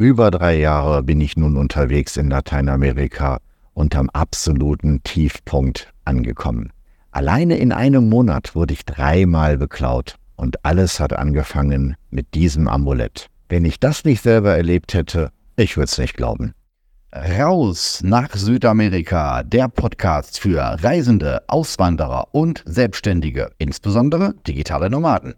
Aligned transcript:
Über 0.00 0.30
drei 0.30 0.56
Jahre 0.56 1.02
bin 1.02 1.20
ich 1.20 1.36
nun 1.36 1.58
unterwegs 1.58 2.16
in 2.16 2.30
Lateinamerika 2.30 3.36
und 3.74 3.94
am 3.94 4.08
absoluten 4.08 5.02
Tiefpunkt 5.02 5.92
angekommen. 6.06 6.72
Alleine 7.10 7.58
in 7.58 7.70
einem 7.70 8.08
Monat 8.08 8.54
wurde 8.54 8.72
ich 8.72 8.86
dreimal 8.86 9.58
beklaut 9.58 10.14
und 10.36 10.64
alles 10.64 11.00
hat 11.00 11.12
angefangen 11.12 11.96
mit 12.08 12.32
diesem 12.32 12.66
Amulett. 12.66 13.26
Wenn 13.50 13.66
ich 13.66 13.78
das 13.78 14.06
nicht 14.06 14.22
selber 14.22 14.56
erlebt 14.56 14.94
hätte, 14.94 15.32
ich 15.56 15.76
würde 15.76 15.90
es 15.90 15.98
nicht 15.98 16.16
glauben. 16.16 16.54
Raus 17.12 18.00
nach 18.02 18.34
Südamerika, 18.34 19.42
der 19.42 19.68
Podcast 19.68 20.40
für 20.40 20.62
Reisende, 20.82 21.42
Auswanderer 21.46 22.28
und 22.32 22.62
Selbstständige, 22.64 23.50
insbesondere 23.58 24.32
digitale 24.46 24.88
Nomaden. 24.88 25.34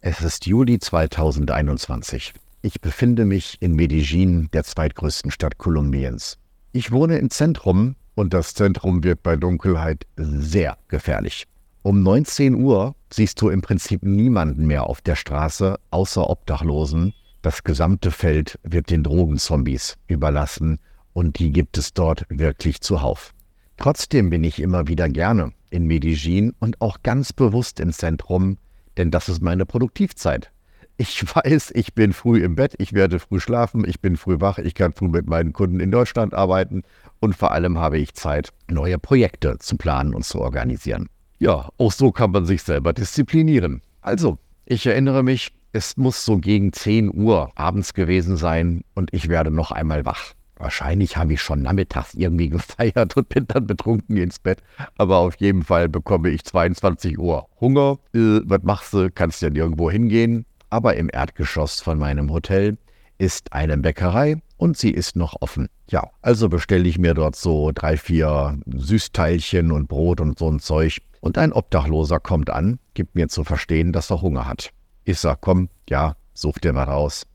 Es 0.00 0.20
ist 0.20 0.46
Juli 0.46 0.78
2021. 0.78 2.32
Ich 2.62 2.80
befinde 2.80 3.24
mich 3.24 3.56
in 3.58 3.74
Medellin, 3.74 4.48
der 4.52 4.62
zweitgrößten 4.62 5.32
Stadt 5.32 5.58
Kolumbiens. 5.58 6.38
Ich 6.70 6.92
wohne 6.92 7.18
im 7.18 7.30
Zentrum 7.30 7.96
und 8.14 8.32
das 8.32 8.54
Zentrum 8.54 9.02
wird 9.02 9.24
bei 9.24 9.34
Dunkelheit 9.34 10.06
sehr 10.16 10.78
gefährlich. 10.86 11.48
Um 11.82 12.04
19 12.04 12.54
Uhr 12.54 12.94
siehst 13.12 13.40
du 13.42 13.48
im 13.48 13.60
Prinzip 13.60 14.04
niemanden 14.04 14.68
mehr 14.68 14.84
auf 14.84 15.00
der 15.00 15.16
Straße 15.16 15.80
außer 15.90 16.30
Obdachlosen. 16.30 17.12
Das 17.42 17.64
gesamte 17.64 18.12
Feld 18.12 18.56
wird 18.62 18.90
den 18.90 19.02
Drogenzombies 19.02 19.96
überlassen 20.06 20.78
und 21.12 21.40
die 21.40 21.50
gibt 21.50 21.76
es 21.76 21.92
dort 21.92 22.24
wirklich 22.28 22.80
zuhauf. 22.82 23.34
Trotzdem 23.78 24.30
bin 24.30 24.44
ich 24.44 24.60
immer 24.60 24.86
wieder 24.86 25.08
gerne 25.08 25.52
in 25.70 25.86
Medellin 25.86 26.54
und 26.60 26.80
auch 26.80 27.02
ganz 27.02 27.32
bewusst 27.32 27.80
im 27.80 27.92
Zentrum, 27.92 28.58
denn 28.98 29.10
das 29.10 29.28
ist 29.28 29.42
meine 29.42 29.64
Produktivzeit. 29.64 30.50
Ich 30.96 31.24
weiß, 31.34 31.72
ich 31.74 31.94
bin 31.94 32.12
früh 32.12 32.42
im 32.44 32.56
Bett, 32.56 32.74
ich 32.78 32.92
werde 32.92 33.18
früh 33.18 33.40
schlafen, 33.40 33.88
ich 33.88 34.00
bin 34.00 34.16
früh 34.16 34.40
wach, 34.40 34.58
ich 34.58 34.74
kann 34.74 34.92
früh 34.92 35.08
mit 35.08 35.26
meinen 35.26 35.52
Kunden 35.52 35.80
in 35.80 35.90
Deutschland 35.90 36.34
arbeiten 36.34 36.82
und 37.20 37.36
vor 37.36 37.52
allem 37.52 37.78
habe 37.78 37.98
ich 37.98 38.14
Zeit, 38.14 38.50
neue 38.68 38.98
Projekte 38.98 39.58
zu 39.58 39.76
planen 39.76 40.14
und 40.14 40.24
zu 40.24 40.40
organisieren. 40.40 41.08
Ja, 41.38 41.68
auch 41.78 41.92
so 41.92 42.10
kann 42.10 42.32
man 42.32 42.46
sich 42.46 42.62
selber 42.62 42.92
disziplinieren. 42.92 43.80
Also, 44.00 44.38
ich 44.66 44.86
erinnere 44.86 45.22
mich, 45.22 45.52
es 45.72 45.96
muss 45.96 46.24
so 46.24 46.38
gegen 46.38 46.72
10 46.72 47.14
Uhr 47.14 47.52
abends 47.54 47.94
gewesen 47.94 48.36
sein 48.36 48.82
und 48.94 49.12
ich 49.12 49.28
werde 49.28 49.50
noch 49.50 49.70
einmal 49.70 50.04
wach. 50.04 50.32
Wahrscheinlich 50.58 51.16
habe 51.16 51.34
ich 51.34 51.40
schon 51.40 51.62
nachmittags 51.62 52.14
irgendwie 52.14 52.48
gefeiert 52.50 53.16
und 53.16 53.28
bin 53.28 53.46
dann 53.46 53.66
betrunken 53.66 54.16
ins 54.16 54.38
Bett. 54.38 54.62
Aber 54.96 55.18
auf 55.18 55.36
jeden 55.36 55.62
Fall 55.62 55.88
bekomme 55.88 56.30
ich 56.30 56.44
22 56.44 57.18
Uhr 57.18 57.48
Hunger. 57.60 57.98
Äh, 58.14 58.40
was 58.44 58.62
machst 58.62 58.92
du? 58.92 59.10
Kannst 59.10 59.42
ja 59.42 59.50
nirgendwo 59.50 59.90
hingehen. 59.90 60.44
Aber 60.70 60.96
im 60.96 61.08
Erdgeschoss 61.12 61.80
von 61.80 61.98
meinem 61.98 62.30
Hotel 62.30 62.76
ist 63.18 63.52
eine 63.52 63.76
Bäckerei 63.78 64.40
und 64.56 64.76
sie 64.76 64.90
ist 64.90 65.16
noch 65.16 65.36
offen. 65.40 65.68
Ja, 65.88 66.10
also 66.22 66.48
bestelle 66.48 66.88
ich 66.88 66.98
mir 66.98 67.14
dort 67.14 67.36
so 67.36 67.72
drei, 67.74 67.96
vier 67.96 68.58
Süßteilchen 68.66 69.72
und 69.72 69.88
Brot 69.88 70.20
und 70.20 70.38
so 70.38 70.50
ein 70.50 70.60
Zeug. 70.60 70.98
Und 71.20 71.38
ein 71.38 71.52
Obdachloser 71.52 72.20
kommt 72.20 72.50
an, 72.50 72.78
gibt 72.94 73.14
mir 73.14 73.28
zu 73.28 73.44
verstehen, 73.44 73.92
dass 73.92 74.10
er 74.10 74.22
Hunger 74.22 74.46
hat. 74.46 74.70
Ich 75.04 75.18
sag, 75.18 75.40
komm, 75.40 75.68
ja, 75.88 76.16
such 76.34 76.58
dir 76.58 76.72
mal 76.72 76.84
raus. 76.84 77.26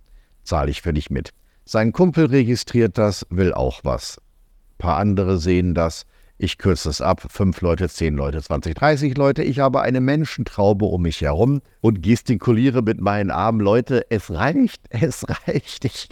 Zahle 0.43 0.71
ich 0.71 0.81
für 0.81 0.93
dich 0.93 1.09
mit. 1.09 1.33
Sein 1.65 1.93
Kumpel 1.93 2.25
registriert 2.25 2.97
das, 2.97 3.25
will 3.29 3.53
auch 3.53 3.81
was. 3.83 4.17
Ein 4.17 4.77
paar 4.79 4.97
andere 4.97 5.37
sehen 5.37 5.73
das. 5.73 6.05
Ich 6.37 6.57
kürze 6.57 6.89
es 6.89 6.99
ab. 6.99 7.25
Fünf 7.29 7.61
Leute, 7.61 7.87
zehn 7.87 8.15
Leute, 8.15 8.41
20, 8.41 8.75
30 8.75 9.17
Leute. 9.17 9.43
Ich 9.43 9.59
habe 9.59 9.81
eine 9.81 10.01
Menschentraube 10.01 10.83
um 10.83 11.03
mich 11.03 11.21
herum 11.21 11.61
und 11.79 12.03
gestikuliere 12.03 12.81
mit 12.81 12.99
meinen 12.99 13.31
Armen. 13.31 13.61
Leute, 13.61 14.05
es 14.09 14.29
reicht, 14.29 14.81
es 14.89 15.25
reicht. 15.29 15.85
Ich, 15.85 16.09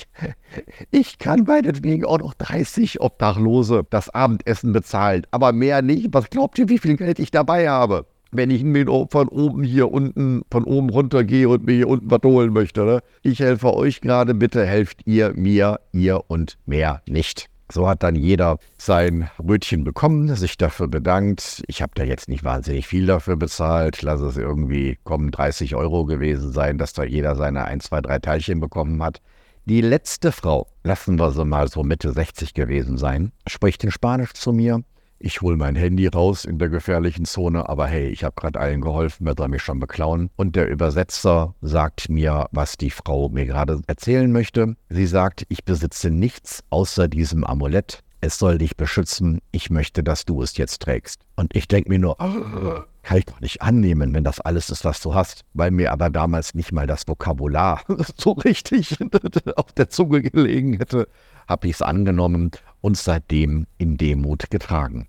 ich 0.91 1.17
kann 1.17 1.43
meinetwegen 1.43 2.05
auch 2.05 2.19
noch 2.19 2.33
30 2.36 3.02
Obdachlose 3.02 3.83
das 3.89 4.09
Abendessen 4.09 4.71
bezahlen. 4.71 5.27
Aber 5.31 5.52
mehr 5.52 5.81
nicht. 5.81 6.14
Was 6.14 6.30
glaubt 6.30 6.58
ihr, 6.59 6.70
wie 6.70 6.80
viel 6.80 6.95
Geld 6.95 7.20
ich 7.20 7.31
dabei 7.31 7.67
habe? 7.67 8.05
Wenn 8.31 8.49
ich 8.49 8.61
von 9.09 9.27
oben 9.27 9.64
hier 9.64 9.92
unten, 9.92 10.43
von 10.49 10.64
oben 10.64 10.89
runter 10.89 11.23
gehe 11.23 11.49
und 11.49 11.65
mir 11.65 11.75
hier 11.75 11.87
unten 11.87 12.09
was 12.09 12.21
holen 12.23 12.53
möchte. 12.53 12.83
Ne? 12.83 13.02
Ich 13.21 13.39
helfe 13.39 13.73
euch 13.73 14.02
gerade, 14.02 14.33
bitte 14.33 14.65
helft 14.65 15.02
ihr 15.05 15.33
mir, 15.36 15.80
ihr 15.92 16.23
und 16.27 16.58
mehr 16.65 17.02
nicht. 17.08 17.49
So 17.71 17.87
hat 17.87 18.03
dann 18.03 18.15
jeder 18.15 18.58
sein 18.77 19.30
Brötchen 19.37 19.86
bekommen, 19.86 20.36
sich 20.36 20.58
dafür 20.58 20.89
bedankt. 20.89 21.64
Ich 21.67 21.81
habe 21.81 21.93
da 21.95 22.03
jetzt 22.03 22.27
nicht 22.27 22.43
wahnsinnig 22.43 22.86
viel 22.86 23.05
dafür 23.05 23.37
bezahlt. 23.37 24.02
Lass 24.02 24.20
es 24.20 24.36
irgendwie 24.36 24.97
kommen 25.05 25.31
30 25.31 25.75
Euro 25.75 26.05
gewesen 26.05 26.52
sein, 26.52 26.77
dass 26.77 26.91
da 26.91 27.03
jeder 27.03 27.36
seine 27.36 27.64
1, 27.64 27.86
2, 27.86 28.02
3 28.02 28.20
Teilchen 28.20 28.59
bekommen 28.59 29.02
hat. 29.02 29.21
Die 29.65 29.80
letzte 29.80 30.33
Frau, 30.33 30.67
lassen 30.83 31.17
wir 31.17 31.31
sie 31.31 31.45
mal 31.45 31.70
so 31.70 31.83
Mitte 31.83 32.11
60 32.11 32.53
gewesen 32.53 32.97
sein, 32.97 33.31
spricht 33.47 33.83
in 33.83 33.91
Spanisch 33.91 34.33
zu 34.33 34.52
mir 34.52 34.83
ich 35.23 35.42
hole 35.42 35.55
mein 35.55 35.76
Handy 35.76 36.08
raus 36.08 36.45
in 36.45 36.58
der 36.58 36.70
gefährlichen 36.70 37.26
Zone, 37.26 37.70
aber 37.70 37.87
hey, 37.87 38.09
ich 38.09 38.23
habe 38.23 38.36
gerade 38.36 38.59
allen 38.59 38.82
geholfen, 38.82 39.26
wer 39.26 39.36
soll 39.37 39.49
mich 39.49 39.61
schon 39.61 39.80
beklauen? 39.80 40.30
Und 40.36 40.55
der 40.55 40.67
Übersetzer 40.67 41.55
sagt 41.61 42.09
mir, 42.09 42.48
was 42.52 42.77
die 42.77 42.89
Frau 42.89 43.30
mir 43.30 43.45
gerade 43.45 43.82
erzählen 43.87 44.32
möchte. 44.32 44.76
Sie 44.89 45.05
sagt, 45.05 45.45
ich 45.49 45.64
besitze 45.64 46.09
nichts 46.09 46.64
außer 46.70 47.08
diesem 47.08 47.43
Amulett. 47.43 48.04
Es 48.20 48.37
soll 48.37 48.58
dich 48.58 48.76
beschützen. 48.77 49.42
Ich 49.52 49.70
möchte, 49.70 50.04
dass 50.04 50.26
du 50.26 50.42
es 50.42 50.58
jetzt 50.58 50.82
trägst. 50.82 51.21
Und 51.36 51.55
ich 51.55 51.67
denke 51.67 51.89
mir 51.89 51.99
nur, 51.99 52.17
kann 53.03 53.17
ich 53.17 53.26
doch 53.26 53.39
nicht 53.42 53.61
annehmen, 53.61 54.14
wenn 54.14 54.23
das 54.23 54.39
alles 54.39 54.70
ist, 54.70 54.86
was 54.86 55.02
du 55.02 55.14
hast. 55.14 55.43
Weil 55.53 55.71
mir 55.71 55.92
aber 55.92 56.09
damals 56.09 56.53
nicht 56.53 56.71
mal 56.71 56.88
das 56.88 57.08
Vokabular 57.08 57.82
so 58.17 58.32
richtig 58.32 58.98
auf 59.55 59.71
der 59.73 59.89
Zunge 59.89 60.21
gelegen 60.21 60.73
hätte, 60.73 61.08
habe 61.48 61.67
ich 61.67 61.76
es 61.76 61.82
angenommen 61.82 62.52
und 62.82 62.98
seitdem 62.98 63.67
in 63.77 63.98
Demut 63.98 64.49
getragen. 64.49 65.08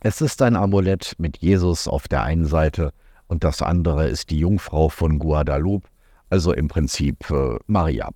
Es 0.00 0.20
ist 0.20 0.42
ein 0.42 0.56
Amulett 0.56 1.14
mit 1.18 1.38
Jesus 1.38 1.88
auf 1.88 2.06
der 2.08 2.22
einen 2.22 2.44
Seite 2.44 2.92
und 3.28 3.44
das 3.44 3.62
andere 3.62 4.08
ist 4.08 4.30
die 4.30 4.38
Jungfrau 4.38 4.88
von 4.88 5.18
Guadalupe, 5.18 5.88
also 6.28 6.52
im 6.52 6.68
Prinzip 6.68 7.30
äh, 7.30 7.56
Maria. 7.66 8.10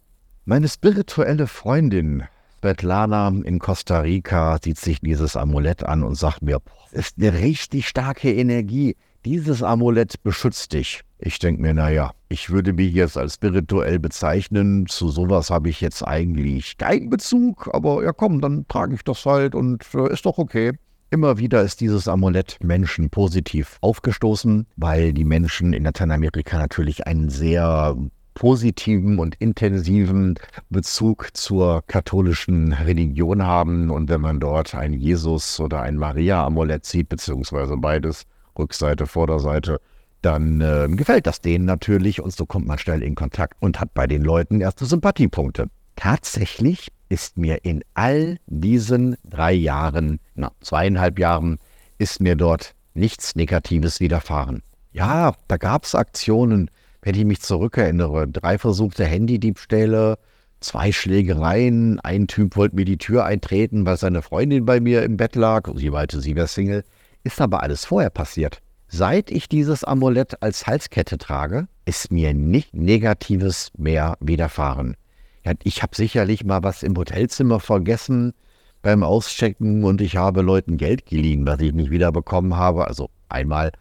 Meine 0.44 0.68
spirituelle 0.68 1.46
Freundin 1.46 2.24
Svetlana 2.58 3.28
in 3.44 3.58
Costa 3.58 4.00
Rica 4.00 4.58
sieht 4.62 4.78
sich 4.78 5.00
dieses 5.00 5.36
Amulett 5.36 5.82
an 5.82 6.02
und 6.02 6.16
sagt 6.16 6.42
mir, 6.42 6.58
es 6.92 7.08
ist 7.08 7.18
eine 7.18 7.32
richtig 7.38 7.88
starke 7.88 8.32
Energie. 8.32 8.96
Dieses 9.24 9.62
Amulett 9.62 10.22
beschützt 10.22 10.72
dich. 10.74 11.00
Ich 11.18 11.38
denke 11.38 11.62
mir, 11.62 11.72
naja, 11.72 12.12
ich 12.28 12.50
würde 12.50 12.74
mich 12.74 12.92
jetzt 12.92 13.16
als 13.16 13.34
spirituell 13.34 13.98
bezeichnen. 13.98 14.86
Zu 14.86 15.08
sowas 15.08 15.50
habe 15.50 15.70
ich 15.70 15.80
jetzt 15.80 16.02
eigentlich 16.06 16.76
keinen 16.76 17.08
Bezug, 17.08 17.70
aber 17.72 18.02
ja 18.04 18.12
komm, 18.12 18.40
dann 18.40 18.66
trage 18.68 18.94
ich 18.94 19.04
das 19.04 19.24
halt 19.24 19.54
und 19.54 19.86
äh, 19.94 20.12
ist 20.12 20.26
doch 20.26 20.36
okay. 20.38 20.72
Immer 21.12 21.38
wieder 21.38 21.62
ist 21.62 21.80
dieses 21.80 22.06
Amulett 22.06 22.58
Menschen 22.62 23.10
positiv 23.10 23.78
aufgestoßen, 23.80 24.68
weil 24.76 25.12
die 25.12 25.24
Menschen 25.24 25.72
in 25.72 25.82
Lateinamerika 25.82 26.56
natürlich 26.56 27.08
einen 27.08 27.28
sehr 27.30 27.96
positiven 28.34 29.18
und 29.18 29.34
intensiven 29.40 30.38
Bezug 30.68 31.30
zur 31.32 31.82
katholischen 31.88 32.72
Religion 32.72 33.42
haben. 33.42 33.90
Und 33.90 34.08
wenn 34.08 34.20
man 34.20 34.38
dort 34.38 34.76
ein 34.76 34.92
Jesus- 34.92 35.58
oder 35.58 35.82
ein 35.82 35.96
Maria-Amulett 35.96 36.86
sieht, 36.86 37.08
beziehungsweise 37.08 37.76
beides, 37.76 38.22
Rückseite, 38.56 39.08
Vorderseite, 39.08 39.80
dann 40.22 40.60
äh, 40.60 40.86
gefällt 40.90 41.26
das 41.26 41.40
denen 41.40 41.64
natürlich 41.64 42.20
und 42.20 42.32
so 42.32 42.46
kommt 42.46 42.68
man 42.68 42.78
schnell 42.78 43.02
in 43.02 43.16
Kontakt 43.16 43.56
und 43.60 43.80
hat 43.80 43.94
bei 43.94 44.06
den 44.06 44.22
Leuten 44.22 44.60
erste 44.60 44.86
Sympathiepunkte. 44.86 45.70
Tatsächlich 45.96 46.92
ist 47.10 47.36
mir 47.36 47.64
in 47.64 47.84
all 47.92 48.38
diesen 48.46 49.16
drei 49.24 49.52
Jahren, 49.52 50.20
na, 50.34 50.52
zweieinhalb 50.60 51.18
Jahren, 51.18 51.58
ist 51.98 52.20
mir 52.20 52.36
dort 52.36 52.74
nichts 52.94 53.36
Negatives 53.36 54.00
widerfahren. 54.00 54.62
Ja, 54.92 55.34
da 55.48 55.56
gab 55.58 55.84
es 55.84 55.94
Aktionen, 55.94 56.70
wenn 57.02 57.14
ich 57.14 57.24
mich 57.24 57.40
zurückerinnere, 57.40 58.28
drei 58.28 58.58
versuchte 58.58 59.04
Handydiebstähle, 59.04 60.18
zwei 60.60 60.92
Schlägereien, 60.92 61.98
ein 62.00 62.28
Typ 62.28 62.56
wollte 62.56 62.76
mir 62.76 62.84
die 62.84 62.98
Tür 62.98 63.24
eintreten, 63.24 63.84
weil 63.86 63.96
seine 63.96 64.22
Freundin 64.22 64.64
bei 64.64 64.80
mir 64.80 65.02
im 65.02 65.16
Bett 65.16 65.34
lag, 65.34 65.68
sie 65.74 65.90
meinte, 65.90 66.20
sie 66.20 66.36
wäre 66.36 66.46
Single, 66.46 66.84
ist 67.24 67.40
aber 67.40 67.62
alles 67.62 67.84
vorher 67.84 68.10
passiert. 68.10 68.62
Seit 68.88 69.30
ich 69.30 69.48
dieses 69.48 69.84
Amulett 69.84 70.42
als 70.42 70.66
Halskette 70.66 71.18
trage, 71.18 71.68
ist 71.84 72.12
mir 72.12 72.34
nicht 72.34 72.74
Negatives 72.74 73.70
mehr 73.76 74.16
widerfahren. 74.20 74.96
Ja, 75.44 75.52
ich 75.62 75.82
habe 75.82 75.96
sicherlich 75.96 76.44
mal 76.44 76.62
was 76.62 76.82
im 76.82 76.96
Hotelzimmer 76.96 77.60
vergessen 77.60 78.32
beim 78.82 79.02
Auschecken 79.02 79.84
und 79.84 80.00
ich 80.00 80.16
habe 80.16 80.40
Leuten 80.42 80.76
Geld 80.76 81.06
geliehen, 81.06 81.46
was 81.46 81.60
ich 81.60 81.72
nicht 81.72 81.90
wiederbekommen 81.90 82.56
habe, 82.56 82.86
also 82.86 83.10
einmal. 83.28 83.72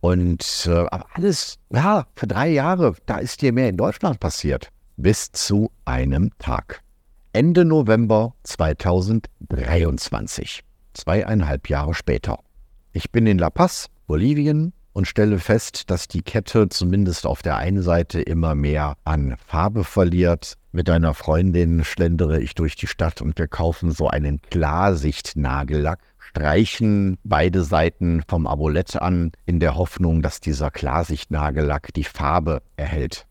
Und 0.00 0.66
äh, 0.66 0.86
aber 0.90 1.06
alles, 1.14 1.58
ja, 1.70 2.06
für 2.16 2.26
drei 2.26 2.48
Jahre, 2.48 2.94
da 3.06 3.18
ist 3.18 3.40
dir 3.40 3.52
mehr 3.52 3.68
in 3.68 3.76
Deutschland 3.76 4.18
passiert. 4.20 4.70
Bis 4.96 5.30
zu 5.32 5.70
einem 5.84 6.30
Tag. 6.38 6.80
Ende 7.32 7.64
November 7.64 8.34
2023. 8.42 10.62
Zweieinhalb 10.92 11.68
Jahre 11.68 11.94
später. 11.94 12.40
Ich 12.92 13.10
bin 13.10 13.26
in 13.26 13.38
La 13.38 13.48
Paz, 13.48 13.88
Bolivien, 14.06 14.74
und 14.92 15.06
stelle 15.06 15.38
fest, 15.38 15.90
dass 15.90 16.08
die 16.08 16.22
Kette 16.22 16.68
zumindest 16.68 17.26
auf 17.26 17.42
der 17.42 17.56
einen 17.56 17.82
Seite 17.82 18.20
immer 18.20 18.54
mehr 18.54 18.96
an 19.04 19.36
Farbe 19.46 19.84
verliert. 19.84 20.54
Mit 20.72 20.88
einer 20.88 21.14
Freundin 21.14 21.84
schlendere 21.84 22.40
ich 22.40 22.54
durch 22.54 22.76
die 22.76 22.86
Stadt 22.86 23.20
und 23.20 23.38
wir 23.38 23.48
kaufen 23.48 23.90
so 23.90 24.08
einen 24.08 24.40
Klarsicht-Nagellack, 24.42 26.00
streichen 26.18 27.18
beide 27.24 27.62
Seiten 27.62 28.22
vom 28.26 28.46
Amulett 28.46 28.96
an, 28.96 29.32
in 29.44 29.60
der 29.60 29.76
Hoffnung, 29.76 30.22
dass 30.22 30.40
dieser 30.40 30.70
Klarsicht-Nagellack 30.70 31.92
die 31.94 32.04
Farbe 32.04 32.62
erhält. 32.76 33.26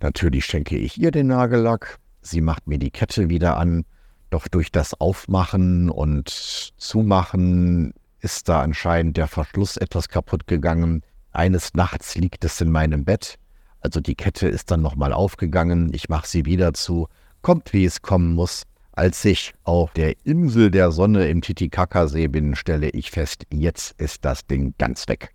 Natürlich 0.00 0.44
schenke 0.44 0.76
ich 0.76 0.98
ihr 1.00 1.10
den 1.10 1.26
Nagellack, 1.26 1.98
sie 2.22 2.40
macht 2.40 2.66
mir 2.66 2.78
die 2.78 2.90
Kette 2.90 3.28
wieder 3.28 3.56
an, 3.56 3.84
doch 4.30 4.48
durch 4.48 4.70
das 4.70 4.98
Aufmachen 5.00 5.90
und 5.90 6.28
Zumachen 6.28 7.94
ist 8.20 8.48
da 8.48 8.62
anscheinend 8.62 9.16
der 9.16 9.28
Verschluss 9.28 9.76
etwas 9.76 10.08
kaputt 10.08 10.46
gegangen. 10.46 11.02
Eines 11.32 11.74
Nachts 11.74 12.14
liegt 12.14 12.44
es 12.44 12.60
in 12.60 12.70
meinem 12.70 13.04
Bett. 13.04 13.36
Also 13.80 14.00
die 14.00 14.14
Kette 14.14 14.48
ist 14.48 14.70
dann 14.70 14.82
nochmal 14.82 15.12
aufgegangen. 15.12 15.92
Ich 15.92 16.08
mache 16.08 16.26
sie 16.26 16.44
wieder 16.44 16.74
zu. 16.74 17.08
Kommt, 17.42 17.72
wie 17.72 17.84
es 17.84 18.02
kommen 18.02 18.34
muss. 18.34 18.64
Als 18.92 19.24
ich 19.24 19.54
auf 19.62 19.92
der 19.92 20.16
Insel 20.24 20.72
der 20.72 20.90
Sonne 20.90 21.28
im 21.28 21.40
Titicacasee 21.40 22.26
bin, 22.26 22.56
stelle 22.56 22.90
ich 22.90 23.12
fest, 23.12 23.44
jetzt 23.52 24.00
ist 24.00 24.24
das 24.24 24.44
Ding 24.46 24.74
ganz 24.76 25.06
weg. 25.06 25.30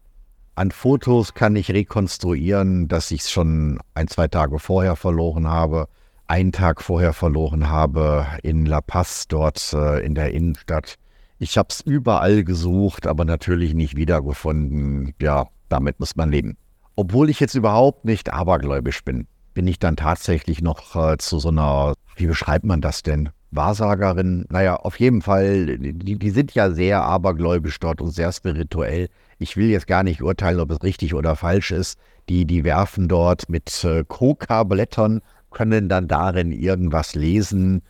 An 0.55 0.71
Fotos 0.71 1.33
kann 1.33 1.55
ich 1.55 1.71
rekonstruieren, 1.71 2.89
dass 2.89 3.09
ich 3.11 3.21
es 3.21 3.31
schon 3.31 3.79
ein, 3.93 4.09
zwei 4.09 4.27
Tage 4.27 4.59
vorher 4.59 4.97
verloren 4.97 5.47
habe, 5.47 5.87
einen 6.27 6.51
Tag 6.51 6.81
vorher 6.81 7.13
verloren 7.13 7.69
habe 7.69 8.27
in 8.43 8.65
La 8.65 8.81
Paz, 8.81 9.27
dort 9.29 9.73
äh, 9.73 10.05
in 10.05 10.13
der 10.13 10.31
Innenstadt. 10.33 10.95
Ich 11.39 11.57
habe 11.57 11.67
es 11.71 11.81
überall 11.81 12.43
gesucht, 12.43 13.07
aber 13.07 13.25
natürlich 13.25 13.73
nicht 13.73 13.95
wiedergefunden. 13.95 15.13
Ja, 15.21 15.47
damit 15.69 15.99
muss 15.99 16.15
man 16.15 16.31
leben. 16.31 16.57
Obwohl 16.95 17.29
ich 17.29 17.39
jetzt 17.39 17.55
überhaupt 17.55 18.05
nicht 18.05 18.31
abergläubisch 18.31 19.03
bin, 19.03 19.27
bin 19.53 19.67
ich 19.67 19.79
dann 19.79 19.95
tatsächlich 19.95 20.61
noch 20.61 20.95
äh, 20.95 21.17
zu 21.17 21.39
so 21.39 21.49
einer, 21.49 21.93
wie 22.15 22.27
beschreibt 22.27 22.65
man 22.65 22.81
das 22.81 23.03
denn? 23.03 23.29
Wahrsagerin, 23.51 24.45
naja, 24.49 24.77
auf 24.77 24.99
jeden 24.99 25.21
Fall, 25.21 25.77
die, 25.77 26.17
die 26.17 26.29
sind 26.31 26.53
ja 26.53 26.71
sehr 26.71 27.03
abergläubisch 27.03 27.79
dort 27.79 28.01
und 28.01 28.11
sehr 28.11 28.31
spirituell. 28.31 29.09
Ich 29.37 29.57
will 29.57 29.69
jetzt 29.69 29.87
gar 29.87 30.03
nicht 30.03 30.21
urteilen, 30.21 30.59
ob 30.59 30.71
es 30.71 30.81
richtig 30.81 31.13
oder 31.13 31.35
falsch 31.35 31.71
ist. 31.71 31.99
Die, 32.29 32.45
die 32.45 32.63
werfen 32.63 33.07
dort 33.07 33.49
mit 33.49 33.83
äh, 33.83 34.03
Coca-Blättern, 34.07 35.21
können 35.51 35.87
dann 35.87 36.07
darin 36.07 36.51
irgendwas 36.51 37.13
lesen 37.13 37.83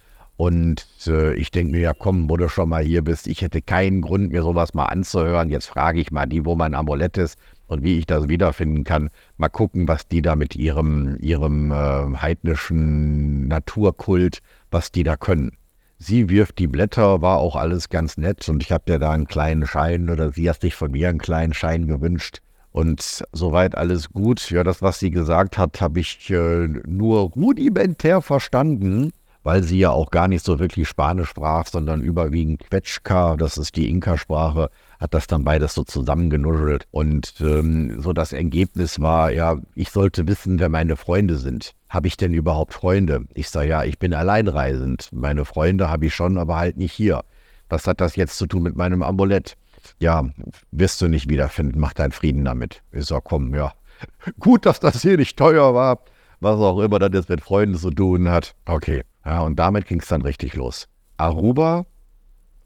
und 0.43 0.85
äh, 1.07 1.33
ich 1.35 1.51
denke 1.51 1.71
mir, 1.71 1.79
ja 1.79 1.93
komm, 1.93 2.29
wo 2.29 2.35
du 2.35 2.49
schon 2.49 2.67
mal 2.67 2.83
hier 2.83 3.01
bist, 3.01 3.27
ich 3.27 3.41
hätte 3.41 3.61
keinen 3.61 4.01
Grund, 4.01 4.33
mir 4.33 4.41
sowas 4.41 4.73
mal 4.73 4.87
anzuhören. 4.87 5.49
Jetzt 5.49 5.67
frage 5.67 6.01
ich 6.01 6.11
mal 6.11 6.25
die, 6.25 6.43
wo 6.43 6.53
mein 6.55 6.75
Amulett 6.75 7.17
ist 7.17 7.39
und 7.67 7.81
wie 7.81 7.97
ich 7.97 8.07
das 8.07 8.27
wiederfinden 8.27 8.83
kann. 8.83 9.09
Mal 9.37 9.47
gucken, 9.47 9.87
was 9.87 10.05
die 10.05 10.21
da 10.21 10.35
mit 10.35 10.57
ihrem, 10.57 11.15
ihrem 11.21 11.71
äh, 11.71 12.17
heidnischen 12.17 13.47
Naturkult, 13.47 14.39
was 14.69 14.91
die 14.91 15.03
da 15.03 15.15
können. 15.15 15.53
Sie 15.97 16.27
wirft 16.27 16.59
die 16.59 16.67
Blätter, 16.67 17.21
war 17.21 17.37
auch 17.37 17.55
alles 17.55 17.87
ganz 17.87 18.17
nett 18.17 18.49
und 18.49 18.61
ich 18.61 18.73
habe 18.73 18.83
dir 18.85 18.99
da 18.99 19.11
einen 19.11 19.27
kleinen 19.27 19.65
Schein 19.65 20.09
oder 20.09 20.33
sie 20.33 20.49
hat 20.49 20.59
sich 20.59 20.75
von 20.75 20.91
mir 20.91 21.07
einen 21.07 21.19
kleinen 21.19 21.53
Schein 21.53 21.87
gewünscht. 21.87 22.39
Und 22.73 23.23
soweit 23.31 23.77
alles 23.77 24.09
gut. 24.09 24.51
Ja, 24.51 24.65
das, 24.65 24.81
was 24.81 24.99
sie 24.99 25.11
gesagt 25.11 25.57
hat, 25.57 25.79
habe 25.79 26.01
ich 26.01 26.29
äh, 26.31 26.67
nur 26.85 27.31
rudimentär 27.31 28.21
verstanden 28.21 29.13
weil 29.43 29.63
sie 29.63 29.79
ja 29.79 29.91
auch 29.91 30.09
gar 30.09 30.27
nicht 30.27 30.43
so 30.43 30.59
wirklich 30.59 30.87
Spanisch 30.87 31.29
sprach, 31.29 31.67
sondern 31.67 32.01
überwiegend 32.01 32.61
Quetschka, 32.69 33.35
das 33.35 33.57
ist 33.57 33.75
die 33.75 33.89
Inka-Sprache, 33.89 34.69
hat 34.99 35.13
das 35.13 35.27
dann 35.27 35.43
beides 35.43 35.73
so 35.73 35.83
zusammengenuschelt. 35.83 36.87
Und 36.91 37.35
ähm, 37.41 38.01
so 38.01 38.13
das 38.13 38.31
Ergebnis 38.31 39.01
war, 39.01 39.31
ja, 39.31 39.57
ich 39.75 39.89
sollte 39.89 40.27
wissen, 40.27 40.59
wer 40.59 40.69
meine 40.69 40.95
Freunde 40.95 41.35
sind. 41.37 41.73
Habe 41.89 42.07
ich 42.07 42.17
denn 42.17 42.33
überhaupt 42.33 42.73
Freunde? 42.73 43.25
Ich 43.33 43.49
sage, 43.49 43.67
ja, 43.67 43.83
ich 43.83 43.99
bin 43.99 44.13
alleinreisend. 44.13 45.09
Meine 45.11 45.45
Freunde 45.45 45.89
habe 45.89 46.05
ich 46.05 46.15
schon, 46.15 46.37
aber 46.37 46.55
halt 46.55 46.77
nicht 46.77 46.93
hier. 46.93 47.23
Was 47.69 47.85
hat 47.85 48.01
das 48.01 48.15
jetzt 48.15 48.37
zu 48.37 48.47
tun 48.47 48.63
mit 48.63 48.75
meinem 48.75 49.03
Amulett? 49.03 49.57
Ja, 49.99 50.23
wirst 50.71 51.01
du 51.01 51.09
nicht 51.09 51.29
wiederfinden, 51.29 51.79
mach 51.79 51.93
deinen 51.93 52.13
Frieden 52.13 52.45
damit. 52.45 52.81
Ich 52.93 53.05
sage, 53.05 53.23
komm, 53.25 53.53
ja. 53.53 53.73
Gut, 54.39 54.65
dass 54.65 54.79
das 54.79 55.01
hier 55.01 55.17
nicht 55.17 55.37
teuer 55.37 55.73
war. 55.73 55.99
Was 56.39 56.59
auch 56.59 56.79
immer 56.79 56.99
das 56.99 57.11
jetzt 57.13 57.29
mit 57.29 57.41
Freunden 57.41 57.75
zu 57.75 57.89
tun 57.89 58.29
hat. 58.29 58.53
Okay, 58.65 59.03
ja, 59.25 59.41
und 59.41 59.57
damit 59.57 59.87
ging 59.87 59.99
es 59.99 60.07
dann 60.07 60.21
richtig 60.21 60.55
los. 60.55 60.87
Aruba, 61.17 61.85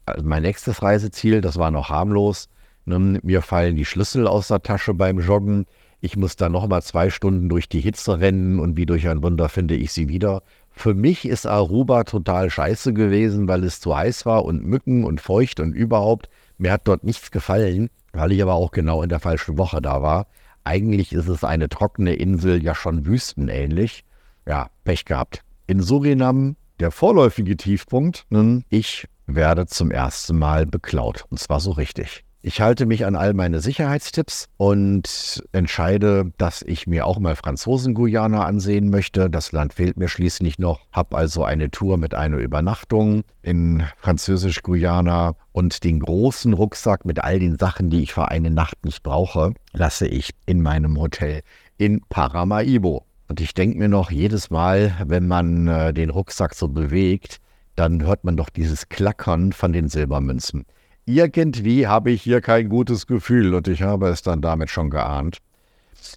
also 0.06 0.26
mein 0.26 0.42
nächstes 0.42 0.82
Reiseziel, 0.82 1.40
das 1.40 1.58
war 1.58 1.70
noch 1.70 1.88
harmlos. 1.88 2.48
Ne, 2.84 3.20
mir 3.22 3.42
fallen 3.42 3.76
die 3.76 3.84
Schlüssel 3.84 4.26
aus 4.26 4.48
der 4.48 4.62
Tasche 4.62 4.94
beim 4.94 5.20
Joggen. 5.20 5.66
Ich 6.00 6.16
muss 6.16 6.36
dann 6.36 6.52
nochmal 6.52 6.82
zwei 6.82 7.10
Stunden 7.10 7.48
durch 7.48 7.68
die 7.68 7.80
Hitze 7.80 8.20
rennen 8.20 8.58
und 8.60 8.76
wie 8.76 8.86
durch 8.86 9.08
ein 9.08 9.22
Wunder 9.22 9.48
finde 9.48 9.76
ich 9.76 9.92
sie 9.92 10.08
wieder. 10.08 10.42
Für 10.70 10.94
mich 10.94 11.26
ist 11.26 11.46
Aruba 11.46 12.04
total 12.04 12.50
scheiße 12.50 12.92
gewesen, 12.92 13.48
weil 13.48 13.64
es 13.64 13.80
zu 13.80 13.96
heiß 13.96 14.26
war 14.26 14.44
und 14.44 14.64
Mücken 14.64 15.04
und 15.04 15.20
feucht 15.20 15.60
und 15.60 15.74
überhaupt. 15.74 16.28
Mir 16.56 16.72
hat 16.72 16.82
dort 16.84 17.04
nichts 17.04 17.30
gefallen, 17.30 17.90
weil 18.12 18.32
ich 18.32 18.42
aber 18.42 18.54
auch 18.54 18.70
genau 18.70 19.02
in 19.02 19.08
der 19.08 19.20
falschen 19.20 19.58
Woche 19.58 19.82
da 19.82 20.02
war. 20.02 20.26
Eigentlich 20.64 21.12
ist 21.12 21.28
es 21.28 21.44
eine 21.44 21.68
trockene 21.68 22.14
Insel, 22.14 22.62
ja 22.62 22.74
schon 22.74 23.06
wüstenähnlich. 23.06 24.04
Ja, 24.46 24.70
Pech 24.84 25.04
gehabt 25.04 25.42
in 25.68 25.80
Surinam 25.80 26.56
der 26.80 26.90
vorläufige 26.90 27.56
Tiefpunkt. 27.56 28.24
Ich 28.70 29.06
werde 29.26 29.66
zum 29.66 29.90
ersten 29.92 30.38
Mal 30.38 30.66
beklaut. 30.66 31.24
Und 31.30 31.38
zwar 31.38 31.60
so 31.60 31.70
richtig. 31.72 32.24
Ich 32.40 32.60
halte 32.60 32.86
mich 32.86 33.04
an 33.04 33.16
all 33.16 33.34
meine 33.34 33.60
Sicherheitstipps 33.60 34.46
und 34.56 35.42
entscheide, 35.50 36.32
dass 36.38 36.62
ich 36.62 36.86
mir 36.86 37.04
auch 37.04 37.18
mal 37.18 37.34
Franzosen-Guyana 37.34 38.44
ansehen 38.44 38.90
möchte. 38.90 39.28
Das 39.28 39.50
Land 39.50 39.74
fehlt 39.74 39.96
mir 39.96 40.08
schließlich 40.08 40.58
noch. 40.58 40.80
Habe 40.92 41.16
also 41.16 41.42
eine 41.42 41.70
Tour 41.70 41.98
mit 41.98 42.14
einer 42.14 42.38
Übernachtung 42.38 43.24
in 43.42 43.82
Französisch-Guyana 43.98 45.34
und 45.50 45.82
den 45.82 45.98
großen 45.98 46.52
Rucksack 46.52 47.04
mit 47.04 47.22
all 47.22 47.40
den 47.40 47.58
Sachen, 47.58 47.90
die 47.90 48.04
ich 48.04 48.14
für 48.14 48.28
eine 48.28 48.50
Nacht 48.50 48.84
nicht 48.84 49.02
brauche, 49.02 49.52
lasse 49.72 50.06
ich 50.06 50.30
in 50.46 50.62
meinem 50.62 50.98
Hotel 50.98 51.42
in 51.76 52.00
Paramaribo. 52.08 53.07
Und 53.28 53.40
ich 53.40 53.52
denke 53.54 53.78
mir 53.78 53.88
noch, 53.88 54.10
jedes 54.10 54.50
Mal, 54.50 54.96
wenn 55.06 55.28
man 55.28 55.68
äh, 55.68 55.92
den 55.92 56.10
Rucksack 56.10 56.54
so 56.54 56.68
bewegt, 56.68 57.40
dann 57.76 58.02
hört 58.04 58.24
man 58.24 58.36
doch 58.36 58.48
dieses 58.48 58.88
Klackern 58.88 59.52
von 59.52 59.72
den 59.72 59.88
Silbermünzen. 59.88 60.64
Irgendwie 61.04 61.86
habe 61.86 62.10
ich 62.10 62.22
hier 62.22 62.40
kein 62.40 62.68
gutes 62.68 63.06
Gefühl 63.06 63.54
und 63.54 63.68
ich 63.68 63.82
habe 63.82 64.08
es 64.08 64.22
dann 64.22 64.42
damit 64.42 64.70
schon 64.70 64.90
geahnt. 64.90 65.38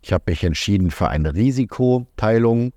Ich 0.02 0.12
habe 0.14 0.24
mich 0.28 0.44
entschieden 0.44 0.92
für 0.92 1.10
eine 1.10 1.34
Risikoteilung. 1.34 2.74